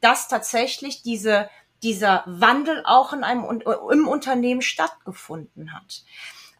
[0.00, 1.48] dass tatsächlich diese,
[1.84, 3.62] dieser Wandel auch in einem,
[3.92, 6.02] im Unternehmen stattgefunden hat.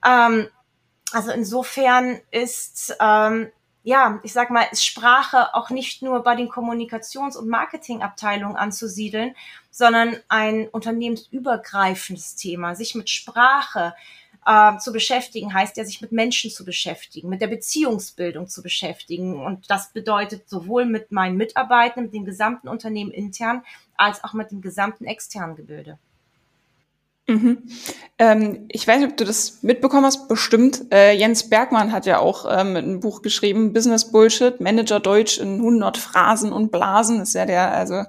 [0.06, 0.48] Ähm,
[1.12, 3.50] also insofern ist ähm,
[3.84, 9.36] ja, ich sag mal, ist Sprache auch nicht nur bei den Kommunikations- und Marketingabteilungen anzusiedeln,
[9.70, 12.74] sondern ein unternehmensübergreifendes Thema.
[12.74, 13.94] Sich mit Sprache
[14.46, 19.38] äh, zu beschäftigen, heißt ja, sich mit Menschen zu beschäftigen, mit der Beziehungsbildung zu beschäftigen.
[19.38, 23.64] Und das bedeutet sowohl mit meinen Mitarbeitern, mit dem gesamten Unternehmen intern,
[23.96, 25.98] als auch mit dem gesamten externen Gebilde.
[27.26, 27.62] Mhm.
[28.18, 30.92] Ähm, ich weiß nicht, ob du das mitbekommen hast, bestimmt.
[30.92, 35.54] Äh, Jens Bergmann hat ja auch ähm, ein Buch geschrieben, Business Bullshit, Manager Deutsch in
[35.54, 37.22] 100 Phrasen und Blasen.
[37.22, 38.02] ist ja der, also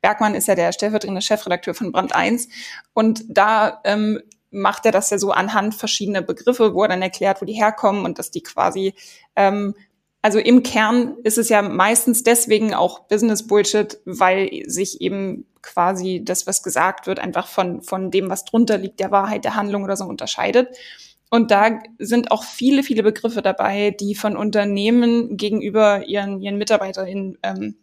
[0.00, 2.48] Bergmann ist ja der stellvertretende Chefredakteur von Brand 1.
[2.92, 4.20] Und da ähm,
[4.52, 8.04] macht er das ja so anhand verschiedener Begriffe, wo er dann erklärt, wo die herkommen
[8.04, 8.94] und dass die quasi
[9.34, 9.74] ähm,
[10.22, 16.22] also im Kern ist es ja meistens deswegen auch Business Bullshit, weil sich eben quasi
[16.24, 19.82] das, was gesagt wird, einfach von, von dem, was drunter liegt, der Wahrheit, der Handlung
[19.82, 20.76] oder so unterscheidet.
[21.28, 27.38] Und da sind auch viele, viele Begriffe dabei, die von Unternehmen gegenüber ihren, ihren MitarbeiterInnen
[27.42, 27.76] ähm,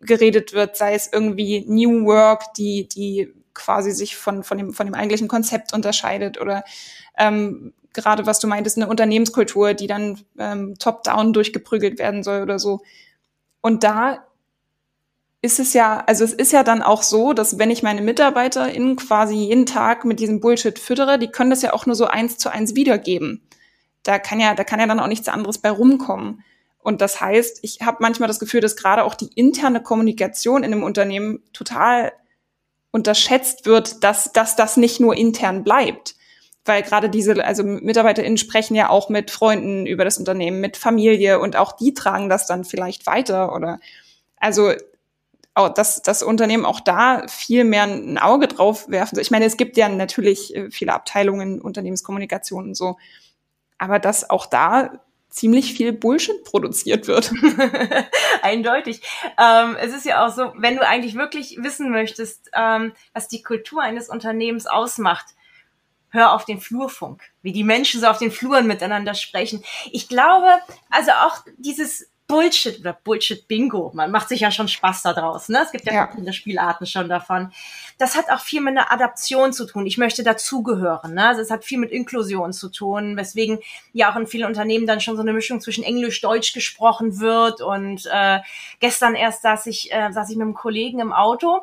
[0.00, 4.86] geredet wird, sei es irgendwie New Work, die, die quasi sich von, von, dem, von
[4.86, 6.64] dem eigentlichen Konzept unterscheidet oder
[7.18, 12.58] ähm, gerade was du meintest, eine Unternehmenskultur, die dann ähm, top-down durchgeprügelt werden soll oder
[12.58, 12.80] so.
[13.60, 14.24] Und da
[15.40, 18.96] ist es ja, also es ist ja dann auch so, dass wenn ich meine MitarbeiterInnen
[18.96, 22.38] quasi jeden Tag mit diesem Bullshit füttere, die können das ja auch nur so eins
[22.38, 23.42] zu eins wiedergeben.
[24.02, 26.42] Da kann ja, da kann ja dann auch nichts anderes bei rumkommen.
[26.80, 30.72] Und das heißt, ich habe manchmal das Gefühl, dass gerade auch die interne Kommunikation in
[30.72, 32.12] einem Unternehmen total
[32.90, 36.16] unterschätzt wird, dass, dass das nicht nur intern bleibt
[36.68, 41.40] weil gerade diese, also MitarbeiterInnen sprechen ja auch mit Freunden über das Unternehmen, mit Familie
[41.40, 43.80] und auch die tragen das dann vielleicht weiter oder
[44.36, 44.72] also
[45.54, 49.18] auch, dass das Unternehmen auch da viel mehr ein Auge drauf werfen.
[49.18, 52.96] Ich meine, es gibt ja natürlich äh, viele Abteilungen, Unternehmenskommunikation und so,
[53.76, 55.00] aber dass auch da
[55.30, 57.32] ziemlich viel Bullshit produziert wird.
[58.42, 59.02] Eindeutig.
[59.38, 63.42] Ähm, es ist ja auch so, wenn du eigentlich wirklich wissen möchtest, ähm, was die
[63.42, 65.26] Kultur eines Unternehmens ausmacht,
[66.10, 69.62] hör auf den Flurfunk, wie die Menschen so auf den Fluren miteinander sprechen.
[69.92, 70.48] Ich glaube,
[70.90, 75.60] also auch dieses Bullshit oder Bullshit-Bingo, man macht sich ja schon Spaß da draus, ne?
[75.64, 76.10] Es gibt ja, ja.
[76.14, 77.50] viele Spielarten schon davon.
[77.96, 79.86] Das hat auch viel mit einer Adaption zu tun.
[79.86, 81.28] Ich möchte dazugehören, ne?
[81.28, 83.60] Also es hat viel mit Inklusion zu tun, weswegen
[83.94, 87.62] ja auch in vielen Unternehmen dann schon so eine Mischung zwischen Englisch-Deutsch gesprochen wird.
[87.62, 88.40] Und äh,
[88.78, 91.62] gestern erst saß ich, äh, saß ich mit einem Kollegen im Auto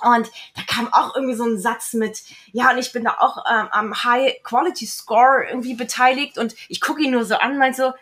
[0.00, 2.22] und da kam auch irgendwie so ein Satz mit,
[2.52, 6.80] ja, und ich bin da auch ähm, am High Quality Score irgendwie beteiligt und ich
[6.80, 7.92] gucke ihn nur so an, meint so,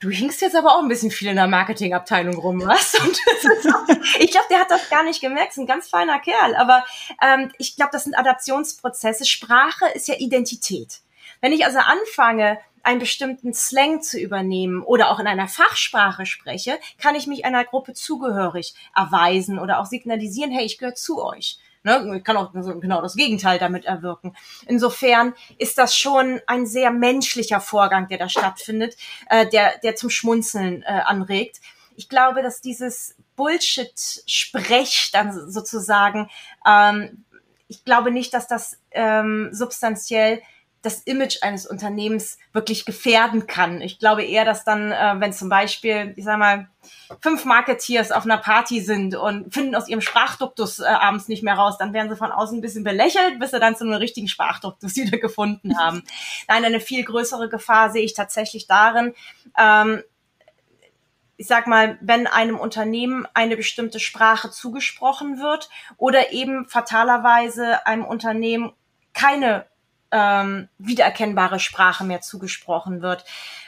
[0.00, 2.94] du hinkst jetzt aber auch ein bisschen viel in der Marketingabteilung rum, was?
[2.96, 3.88] Auch,
[4.18, 6.84] ich glaube, der hat das gar nicht gemerkt, ist ein ganz feiner Kerl, aber
[7.22, 9.24] ähm, ich glaube, das sind Adaptionsprozesse.
[9.24, 11.00] Sprache ist ja Identität.
[11.40, 16.78] Wenn ich also anfange, einen bestimmten Slang zu übernehmen oder auch in einer Fachsprache spreche,
[16.98, 21.58] kann ich mich einer Gruppe zugehörig erweisen oder auch signalisieren, hey, ich gehöre zu euch.
[21.84, 22.16] Ne?
[22.16, 24.36] Ich kann auch genau das Gegenteil damit erwirken.
[24.66, 28.96] Insofern ist das schon ein sehr menschlicher Vorgang, der da stattfindet,
[29.28, 31.60] äh, der, der zum Schmunzeln äh, anregt.
[31.96, 36.30] Ich glaube, dass dieses Bullshit-Sprech dann sozusagen,
[36.66, 37.24] ähm,
[37.68, 40.42] ich glaube nicht, dass das ähm, substanziell
[40.82, 43.80] das Image eines Unternehmens wirklich gefährden kann.
[43.80, 46.68] Ich glaube eher, dass dann, äh, wenn zum Beispiel, ich sag mal,
[47.20, 51.54] fünf Marketeers auf einer Party sind und finden aus ihrem Sprachduktus äh, abends nicht mehr
[51.54, 54.26] raus, dann werden sie von außen ein bisschen belächelt, bis sie dann zu einem richtigen
[54.26, 56.02] Sprachduktus wieder gefunden haben.
[56.48, 59.14] Nein, eine viel größere Gefahr sehe ich tatsächlich darin,
[59.56, 60.02] ähm,
[61.36, 68.04] ich sag mal, wenn einem Unternehmen eine bestimmte Sprache zugesprochen wird oder eben fatalerweise einem
[68.04, 68.72] Unternehmen
[69.12, 69.66] keine
[70.12, 73.24] ähm, wiedererkennbare Sprache mehr zugesprochen wird.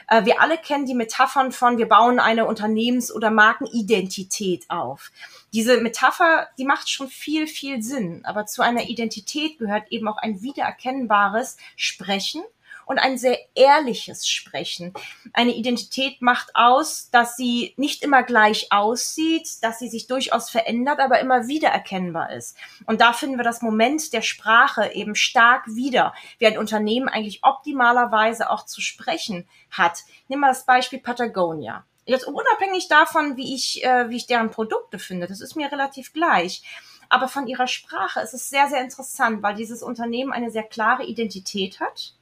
[0.08, 5.10] Äh, wir alle kennen die Metaphern von, wir bauen eine Unternehmens- oder Markenidentität auf.
[5.52, 8.22] Diese Metapher, die macht schon viel, viel Sinn.
[8.24, 12.42] Aber zu einer Identität gehört eben auch ein wiedererkennbares Sprechen
[12.86, 14.92] und ein sehr ehrliches Sprechen.
[15.32, 21.00] Eine Identität macht aus, dass sie nicht immer gleich aussieht, dass sie sich durchaus verändert,
[21.00, 22.56] aber immer wieder erkennbar ist.
[22.86, 27.40] Und da finden wir das Moment der Sprache eben stark wieder, wie ein Unternehmen eigentlich
[27.42, 30.00] optimalerweise auch zu sprechen hat.
[30.28, 31.84] Nimm mal das Beispiel Patagonia.
[32.06, 36.12] Jetzt unabhängig davon, wie ich, äh, wie ich deren Produkte finde, das ist mir relativ
[36.12, 36.62] gleich.
[37.08, 41.04] Aber von ihrer Sprache ist es sehr, sehr interessant, weil dieses Unternehmen eine sehr klare
[41.04, 42.14] Identität hat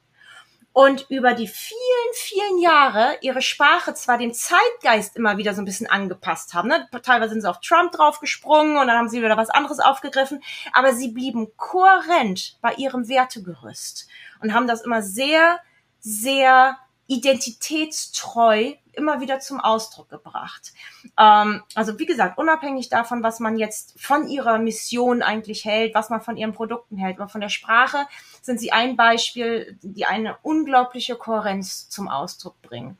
[0.73, 5.65] und über die vielen, vielen Jahre ihre Sprache zwar dem Zeitgeist immer wieder so ein
[5.65, 6.67] bisschen angepasst haben.
[6.67, 6.87] Ne?
[7.03, 10.43] Teilweise sind sie auf Trump draufgesprungen und dann haben sie wieder was anderes aufgegriffen,
[10.73, 14.07] aber sie blieben kohärent bei ihrem Wertegerüst
[14.41, 15.59] und haben das immer sehr,
[15.99, 20.73] sehr identitätstreu immer wieder zum Ausdruck gebracht.
[21.19, 26.09] Ähm, also wie gesagt, unabhängig davon, was man jetzt von ihrer Mission eigentlich hält, was
[26.09, 28.05] man von ihren Produkten hält, aber von der Sprache
[28.41, 32.97] sind sie ein Beispiel, die eine unglaubliche Kohärenz zum Ausdruck bringen.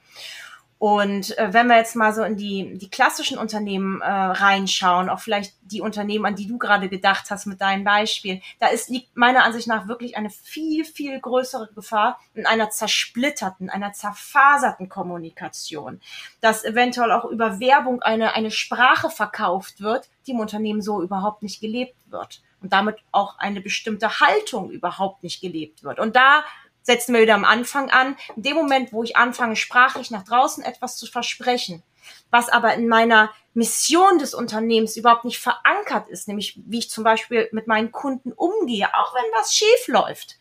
[0.84, 5.22] Und äh, wenn wir jetzt mal so in die, die klassischen Unternehmen äh, reinschauen, auch
[5.22, 9.16] vielleicht die Unternehmen, an die du gerade gedacht hast mit deinem Beispiel, da ist, liegt
[9.16, 16.02] meiner Ansicht nach wirklich eine viel, viel größere Gefahr in einer zersplitterten, einer zerfaserten Kommunikation,
[16.42, 21.44] dass eventuell auch über Werbung eine, eine Sprache verkauft wird, die im Unternehmen so überhaupt
[21.44, 26.00] nicht gelebt wird und damit auch eine bestimmte Haltung überhaupt nicht gelebt wird.
[26.00, 26.44] Und da
[26.84, 28.16] setzen wir wieder am Anfang an.
[28.36, 31.82] In dem Moment, wo ich anfange, sprachlich nach draußen etwas zu versprechen,
[32.30, 37.04] was aber in meiner Mission des Unternehmens überhaupt nicht verankert ist, nämlich wie ich zum
[37.04, 40.38] Beispiel mit meinen Kunden umgehe, auch wenn was schief läuft.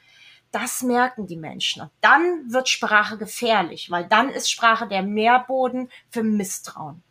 [0.51, 1.83] Das merken die Menschen.
[1.83, 7.03] Und dann wird Sprache gefährlich, weil dann ist Sprache der Nährboden für Misstrauen.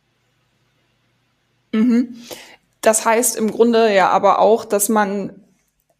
[1.72, 2.22] Mhm.
[2.80, 5.41] Das heißt im Grunde ja aber auch, dass man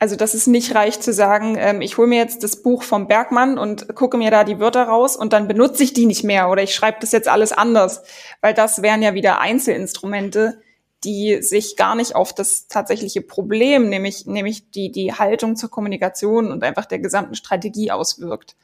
[0.03, 3.07] also dass es nicht reicht zu sagen, ähm, ich hole mir jetzt das Buch vom
[3.07, 6.51] Bergmann und gucke mir da die Wörter raus und dann benutze ich die nicht mehr
[6.51, 8.03] oder ich schreibe das jetzt alles anders,
[8.41, 10.61] weil das wären ja wieder Einzelinstrumente,
[11.05, 16.51] die sich gar nicht auf das tatsächliche Problem, nämlich, nämlich die, die Haltung zur Kommunikation
[16.51, 18.57] und einfach der gesamten Strategie auswirkt.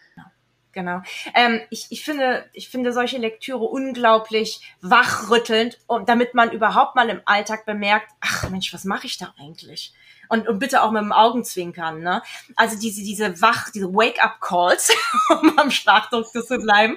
[0.78, 1.00] Genau.
[1.34, 7.08] Ähm, ich, ich, finde, ich finde solche Lektüre unglaublich wachrüttelnd, und damit man überhaupt mal
[7.08, 9.92] im Alltag bemerkt, ach Mensch, was mache ich da eigentlich?
[10.28, 12.00] und, und bitte auch mit dem Augenzwinkern.
[12.00, 12.22] Ne?
[12.54, 14.92] Also diese, diese Wach, diese Wake-up-Calls,
[15.40, 16.96] um am Sprachdruck zu bleiben,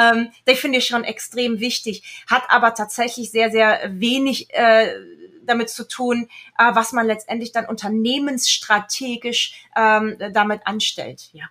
[0.00, 4.94] ähm, die finde ich schon extrem wichtig, hat aber tatsächlich sehr, sehr wenig äh,
[5.42, 11.28] damit zu tun, äh, was man letztendlich dann unternehmensstrategisch ähm, damit anstellt.
[11.32, 11.50] Ja.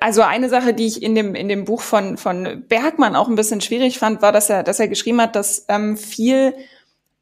[0.00, 3.36] Also eine Sache, die ich in dem in dem Buch von von Bergmann auch ein
[3.36, 6.54] bisschen schwierig fand, war, dass er dass er geschrieben hat, dass ähm, viel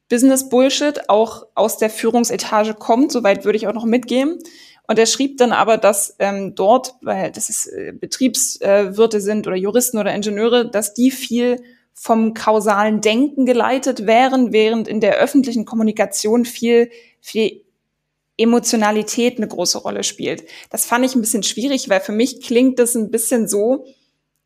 [0.09, 3.11] Business Bullshit auch aus der Führungsetage kommt.
[3.11, 4.39] Soweit würde ich auch noch mitgehen.
[4.87, 9.55] Und er schrieb dann aber, dass ähm, dort, weil das ist, äh, Betriebswirte sind oder
[9.55, 11.63] Juristen oder Ingenieure, dass die viel
[11.93, 16.89] vom kausalen Denken geleitet wären, während in der öffentlichen Kommunikation viel,
[17.21, 17.63] viel
[18.41, 20.43] Emotionalität eine große Rolle spielt.
[20.69, 23.85] Das fand ich ein bisschen schwierig, weil für mich klingt das ein bisschen so,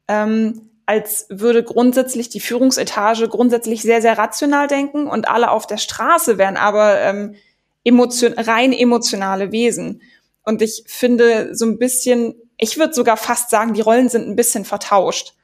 [0.07, 5.77] ähm, als würde grundsätzlich die Führungsetage grundsätzlich sehr, sehr rational denken und alle auf der
[5.77, 7.35] Straße wären aber ähm,
[7.83, 10.01] emotion rein emotionale Wesen.
[10.43, 14.35] Und ich finde so ein bisschen, ich würde sogar fast sagen, die Rollen sind ein
[14.35, 15.34] bisschen vertauscht.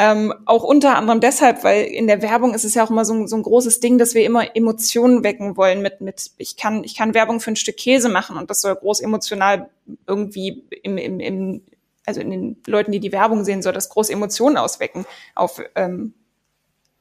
[0.00, 3.14] Ähm, auch unter anderem deshalb, weil in der Werbung ist es ja auch immer so
[3.14, 6.84] ein, so ein großes Ding, dass wir immer Emotionen wecken wollen mit, mit ich kann,
[6.84, 9.68] ich kann Werbung für ein Stück Käse machen und das soll groß emotional
[10.06, 11.62] irgendwie im, im, im
[12.06, 16.14] also in den Leuten, die die Werbung sehen, soll das große Emotionen auswecken, auf ähm,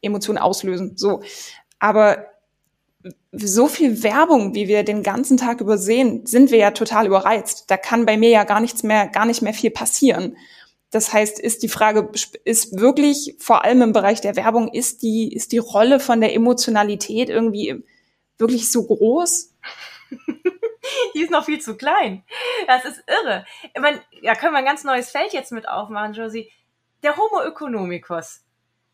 [0.01, 0.97] Emotionen auslösen.
[0.97, 1.21] So,
[1.77, 2.25] aber
[3.31, 7.65] so viel Werbung, wie wir den ganzen Tag übersehen, sind wir ja total überreizt.
[7.69, 10.35] Da kann bei mir ja gar nichts mehr, gar nicht mehr viel passieren.
[10.91, 12.09] Das heißt, ist die Frage,
[12.45, 16.33] ist wirklich vor allem im Bereich der Werbung, ist die, ist die Rolle von der
[16.33, 17.83] Emotionalität irgendwie
[18.37, 19.53] wirklich so groß?
[21.13, 22.23] Die ist noch viel zu klein.
[22.65, 23.45] Das ist irre.
[23.73, 26.49] Ich meine, da können wir ein ganz neues Feld jetzt mit aufmachen, Josie.
[27.03, 28.41] Der Homo economicus.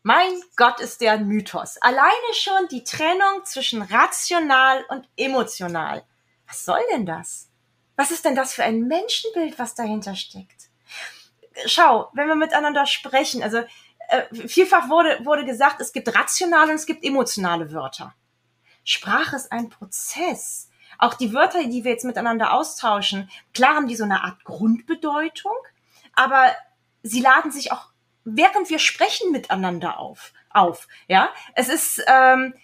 [0.02, 1.78] Mein Gott, ist der ein Mythos.
[1.80, 6.04] Alleine schon die Trennung zwischen rational und emotional.
[6.46, 7.48] Was soll denn das?
[7.96, 10.68] Was ist denn das für ein Menschenbild, was dahinter steckt?
[11.66, 13.58] Schau, wenn wir miteinander sprechen, also
[14.08, 18.14] äh, vielfach wurde, wurde gesagt, es gibt rationale und es gibt emotionale Wörter.
[18.84, 20.68] Sprache ist ein Prozess.
[20.98, 25.56] Auch die Wörter, die wir jetzt miteinander austauschen, klar haben die so eine Art Grundbedeutung,
[26.14, 26.54] aber
[27.02, 27.90] sie laden sich auch,
[28.24, 30.32] während wir sprechen, miteinander auf.
[30.50, 32.54] auf ja, es ist ähm,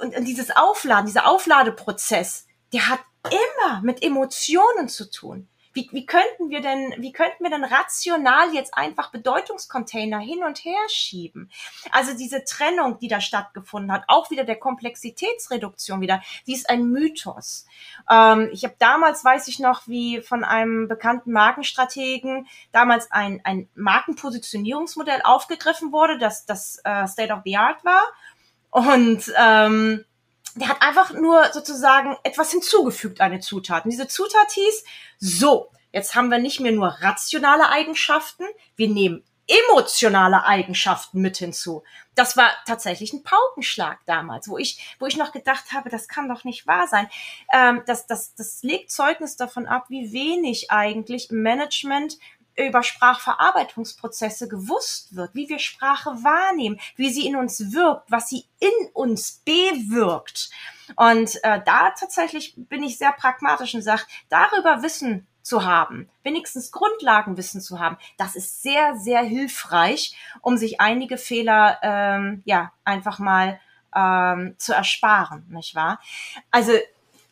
[0.00, 5.48] und, und dieses Aufladen, dieser Aufladeprozess, der hat immer mit Emotionen zu tun.
[5.78, 10.64] Wie, wie könnten wir denn, wie könnten wir denn rational jetzt einfach Bedeutungscontainer hin und
[10.64, 11.52] her schieben?
[11.92, 16.90] Also diese Trennung, die da stattgefunden hat, auch wieder der Komplexitätsreduktion wieder, die ist ein
[16.90, 17.64] Mythos.
[18.10, 23.68] Ähm, ich habe damals, weiß ich noch, wie von einem bekannten Markenstrategen damals ein, ein
[23.76, 28.02] Markenpositionierungsmodell aufgegriffen wurde, das das äh, State of the Art war.
[28.70, 30.04] Und ähm,
[30.54, 33.84] der hat einfach nur sozusagen etwas hinzugefügt, eine Zutat.
[33.84, 34.84] Und diese Zutat hieß,
[35.18, 38.44] so, jetzt haben wir nicht mehr nur rationale Eigenschaften,
[38.76, 41.82] wir nehmen emotionale Eigenschaften mit hinzu.
[42.14, 46.28] Das war tatsächlich ein Paukenschlag damals, wo ich, wo ich noch gedacht habe, das kann
[46.28, 47.08] doch nicht wahr sein.
[47.52, 52.18] Ähm, das, das, das legt Zeugnis davon ab, wie wenig eigentlich Management
[52.66, 58.44] über Sprachverarbeitungsprozesse gewusst wird, wie wir Sprache wahrnehmen, wie sie in uns wirkt, was sie
[58.58, 60.50] in uns bewirkt.
[60.96, 66.72] Und äh, da tatsächlich bin ich sehr pragmatisch und sage, darüber Wissen zu haben, wenigstens
[66.72, 73.18] Grundlagenwissen zu haben, das ist sehr, sehr hilfreich, um sich einige Fehler ähm, ja einfach
[73.18, 73.58] mal
[73.94, 76.00] ähm, zu ersparen, nicht wahr?
[76.50, 76.72] Also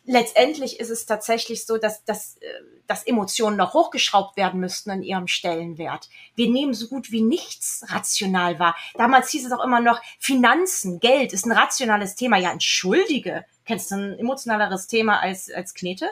[0.07, 2.47] letztendlich ist es tatsächlich so, dass, dass, äh,
[2.87, 6.09] dass Emotionen noch hochgeschraubt werden müssten in ihrem Stellenwert.
[6.35, 8.75] Wir nehmen so gut wie nichts rational wahr.
[8.95, 12.37] Damals hieß es auch immer noch, Finanzen, Geld ist ein rationales Thema.
[12.37, 13.45] Ja, entschuldige.
[13.65, 16.09] Kennst du ein emotionaleres Thema als, als Knete?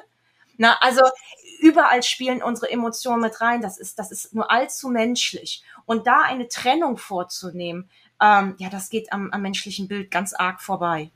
[0.57, 1.01] Na, also
[1.59, 3.61] überall spielen unsere Emotionen mit rein.
[3.61, 5.63] Das ist, das ist nur allzu menschlich.
[5.85, 7.89] Und da eine Trennung vorzunehmen,
[8.21, 11.11] ähm, ja, das geht am, am menschlichen Bild ganz arg vorbei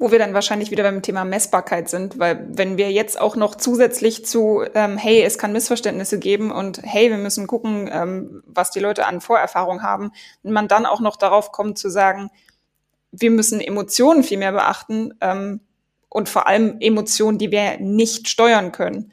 [0.00, 3.54] wo wir dann wahrscheinlich wieder beim Thema Messbarkeit sind, weil wenn wir jetzt auch noch
[3.54, 8.70] zusätzlich zu, ähm, hey, es kann Missverständnisse geben und hey, wir müssen gucken, ähm, was
[8.70, 12.30] die Leute an Vorerfahrung haben, wenn man dann auch noch darauf kommt zu sagen,
[13.12, 15.60] wir müssen Emotionen viel mehr beachten ähm,
[16.08, 19.12] und vor allem Emotionen, die wir nicht steuern können,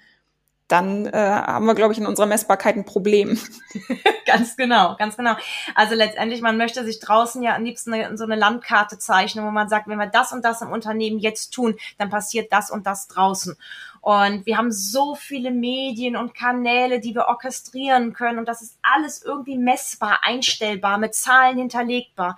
[0.68, 3.39] dann äh, haben wir, glaube ich, in unserer Messbarkeit ein Problem.
[4.26, 5.36] ganz genau, ganz genau.
[5.76, 9.51] Also letztendlich, man möchte sich draußen ja am liebsten eine, so eine Landkarte zeichnen, wo
[9.51, 12.86] man sagt, wenn wir das und das im Unternehmen jetzt tun, dann passiert das und
[12.86, 13.55] das draußen.
[14.01, 18.39] Und wir haben so viele Medien und Kanäle, die wir orchestrieren können.
[18.39, 22.38] Und das ist alles irgendwie messbar, einstellbar, mit Zahlen hinterlegbar.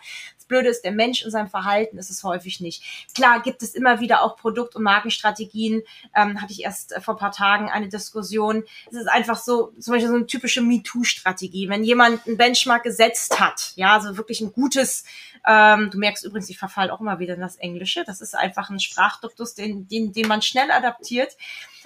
[0.50, 2.84] Blöde ist, der Mensch in seinem Verhalten ist es häufig nicht.
[3.16, 5.84] Klar gibt es immer wieder auch Produkt- und Markenstrategien.
[6.14, 8.64] Ähm, hatte ich erst äh, vor ein paar Tagen eine Diskussion.
[8.90, 11.70] Es ist einfach so, zum Beispiel so eine typische MeToo-Strategie.
[11.70, 15.06] Wenn jemand einen Benchmark gesetzt hat, ja, also wirklich ein gutes,
[15.48, 18.04] ähm, du merkst übrigens, ich verfall auch immer wieder in das Englische.
[18.04, 21.38] Das ist einfach ein Sprachduktus, den, den, den man schnell adaptiert.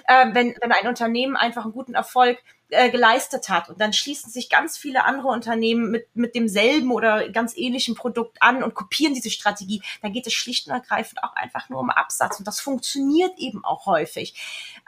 [0.06, 2.38] Äh, wenn, wenn ein Unternehmen einfach einen guten Erfolg
[2.74, 3.68] äh, geleistet hat.
[3.68, 8.40] Und dann schließen sich ganz viele andere Unternehmen mit, mit demselben oder ganz ähnlichen Produkt
[8.40, 9.82] an und kopieren diese Strategie.
[10.02, 12.38] Dann geht es schlicht und ergreifend auch einfach nur um Absatz.
[12.38, 14.34] Und das funktioniert eben auch häufig.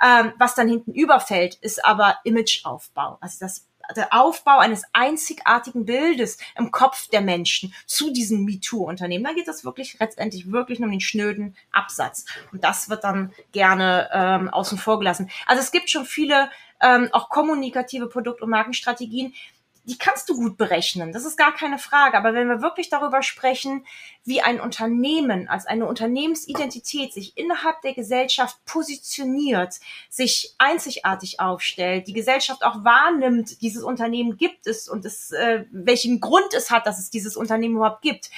[0.03, 3.19] Ähm, was dann hinten überfällt, ist aber Imageaufbau.
[3.21, 9.25] Also das der Aufbau eines einzigartigen Bildes im Kopf der Menschen zu diesem MeToo-Unternehmen.
[9.25, 12.25] Da geht es wirklich letztendlich wirklich nur um den schnöden Absatz.
[12.53, 15.31] Und das wird dann gerne ähm, außen vor gelassen.
[15.47, 16.51] Also es gibt schon viele
[16.83, 19.35] ähm, auch kommunikative Produkt- und Markenstrategien,
[19.87, 21.13] die kannst du gut berechnen.
[21.13, 22.19] Das ist gar keine Frage.
[22.19, 23.87] Aber wenn wir wirklich darüber sprechen,
[24.25, 29.79] wie ein Unternehmen als eine Unternehmensidentität sich innerhalb der Gesellschaft positioniert,
[30.11, 36.21] sich einzigartig aufstellt, die Gesellschaft auch wahrnimmt, dieses Unternehmen gibt es und es, äh, welchen
[36.21, 38.31] Grund es hat, dass es dieses Unternehmen überhaupt gibt,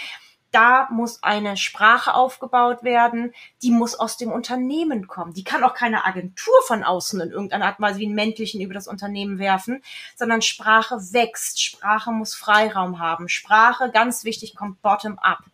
[0.51, 3.32] da muss eine Sprache aufgebaut werden,
[3.62, 5.34] die muss aus dem Unternehmen kommen.
[5.34, 8.74] Die kann auch keine Agentur von außen in irgendeiner Art Weise wie einen männlichen über
[8.74, 9.82] das Unternehmen werfen,
[10.16, 11.62] sondern Sprache wächst.
[11.62, 13.28] Sprache muss Freiraum haben.
[13.28, 15.44] Sprache, ganz wichtig, kommt bottom up.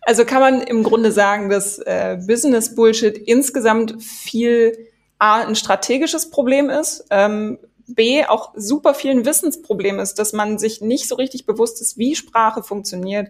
[0.00, 4.88] Also kann man im Grunde sagen, dass äh, Business Bullshit insgesamt viel
[5.18, 10.80] A, ein strategisches Problem ist, ähm, B, auch super vielen Wissensproblem ist, dass man sich
[10.80, 13.28] nicht so richtig bewusst ist, wie Sprache funktioniert,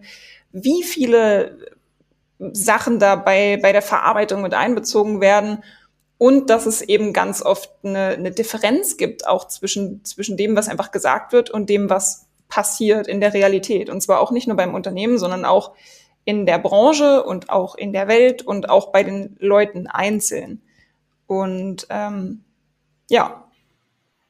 [0.53, 1.59] wie viele
[2.39, 5.63] Sachen da bei, bei der Verarbeitung mit einbezogen werden
[6.19, 10.69] und dass es eben ganz oft eine, eine Differenz gibt, auch zwischen, zwischen dem, was
[10.69, 13.91] einfach gesagt wird und dem, was passiert in der Realität.
[13.91, 15.73] Und zwar auch nicht nur beim Unternehmen, sondern auch
[16.25, 20.63] in der Branche und auch in der Welt und auch bei den Leuten einzeln.
[21.27, 22.45] Und ähm,
[23.11, 23.45] ja.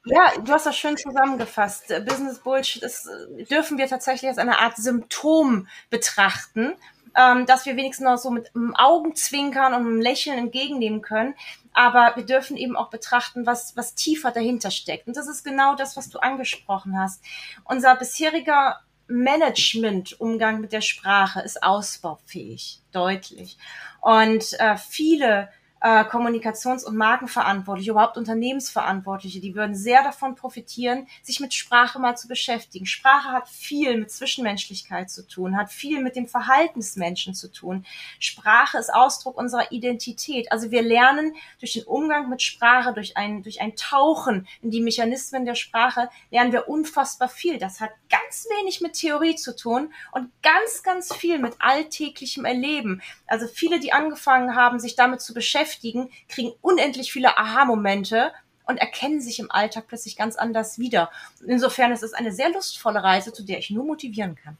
[0.05, 1.88] Ja, du hast das schön zusammengefasst.
[2.07, 3.09] Business Bullshit ist,
[3.50, 6.74] dürfen wir tatsächlich als eine Art Symptom betrachten,
[7.16, 11.34] ähm, dass wir wenigstens noch so mit einem Augenzwinkern und einem Lächeln entgegennehmen können.
[11.72, 15.07] Aber wir dürfen eben auch betrachten, was, was tiefer dahinter steckt.
[15.07, 17.22] Und das ist genau das, was du angesprochen hast.
[17.64, 23.57] Unser bisheriger Management-Umgang mit der Sprache ist ausbaufähig, deutlich.
[24.00, 25.48] Und äh, viele
[25.83, 32.16] äh, Kommunikations- und Markenverantwortliche, überhaupt Unternehmensverantwortliche, die würden sehr davon profitieren, sich mit Sprache mal
[32.16, 32.87] zu beschäftigen.
[32.87, 37.51] Sprache hat viel mit Zwischenmenschlichkeit zu tun, hat viel mit dem Verhalten des Menschen zu
[37.51, 37.85] tun.
[38.20, 40.53] Sprache ist Ausdruck unserer Identität.
[40.53, 44.80] Also wir lernen durch den Umgang mit Sprache, durch ein, durch ein Tauchen in die
[44.80, 47.59] Mechanismen der Sprache, lernen wir unfassbar viel.
[47.59, 53.03] Das hat ganz wenig mit Theorie zu tun und ganz, ganz viel mit alltäglichem Erleben.
[53.26, 58.33] Also viele, die angefangen haben, sich damit zu beschäftigen, beschäftigen, kriegen unendlich viele Aha-Momente
[58.66, 61.11] und erkennen sich im Alltag plötzlich ganz anders wieder.
[61.47, 64.57] Insofern ist es eine sehr lustvolle Reise, zu der ich nur motivieren kann.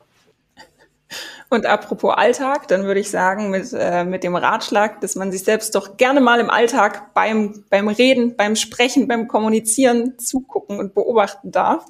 [1.51, 5.45] Und apropos Alltag, dann würde ich sagen, mit, äh, mit dem Ratschlag, dass man sich
[5.45, 10.95] selbst doch gerne mal im Alltag beim, beim Reden, beim Sprechen, beim Kommunizieren zugucken und
[10.95, 11.85] beobachten darf.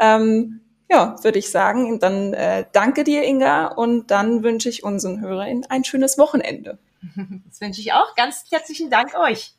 [0.00, 0.60] Ähm,
[0.90, 5.64] ja, würde ich sagen, dann äh, danke dir, Inga, und dann wünsche ich unseren Hörern
[5.68, 6.78] ein schönes Wochenende.
[7.46, 8.14] Das wünsche ich auch.
[8.14, 9.55] Ganz herzlichen Dank euch.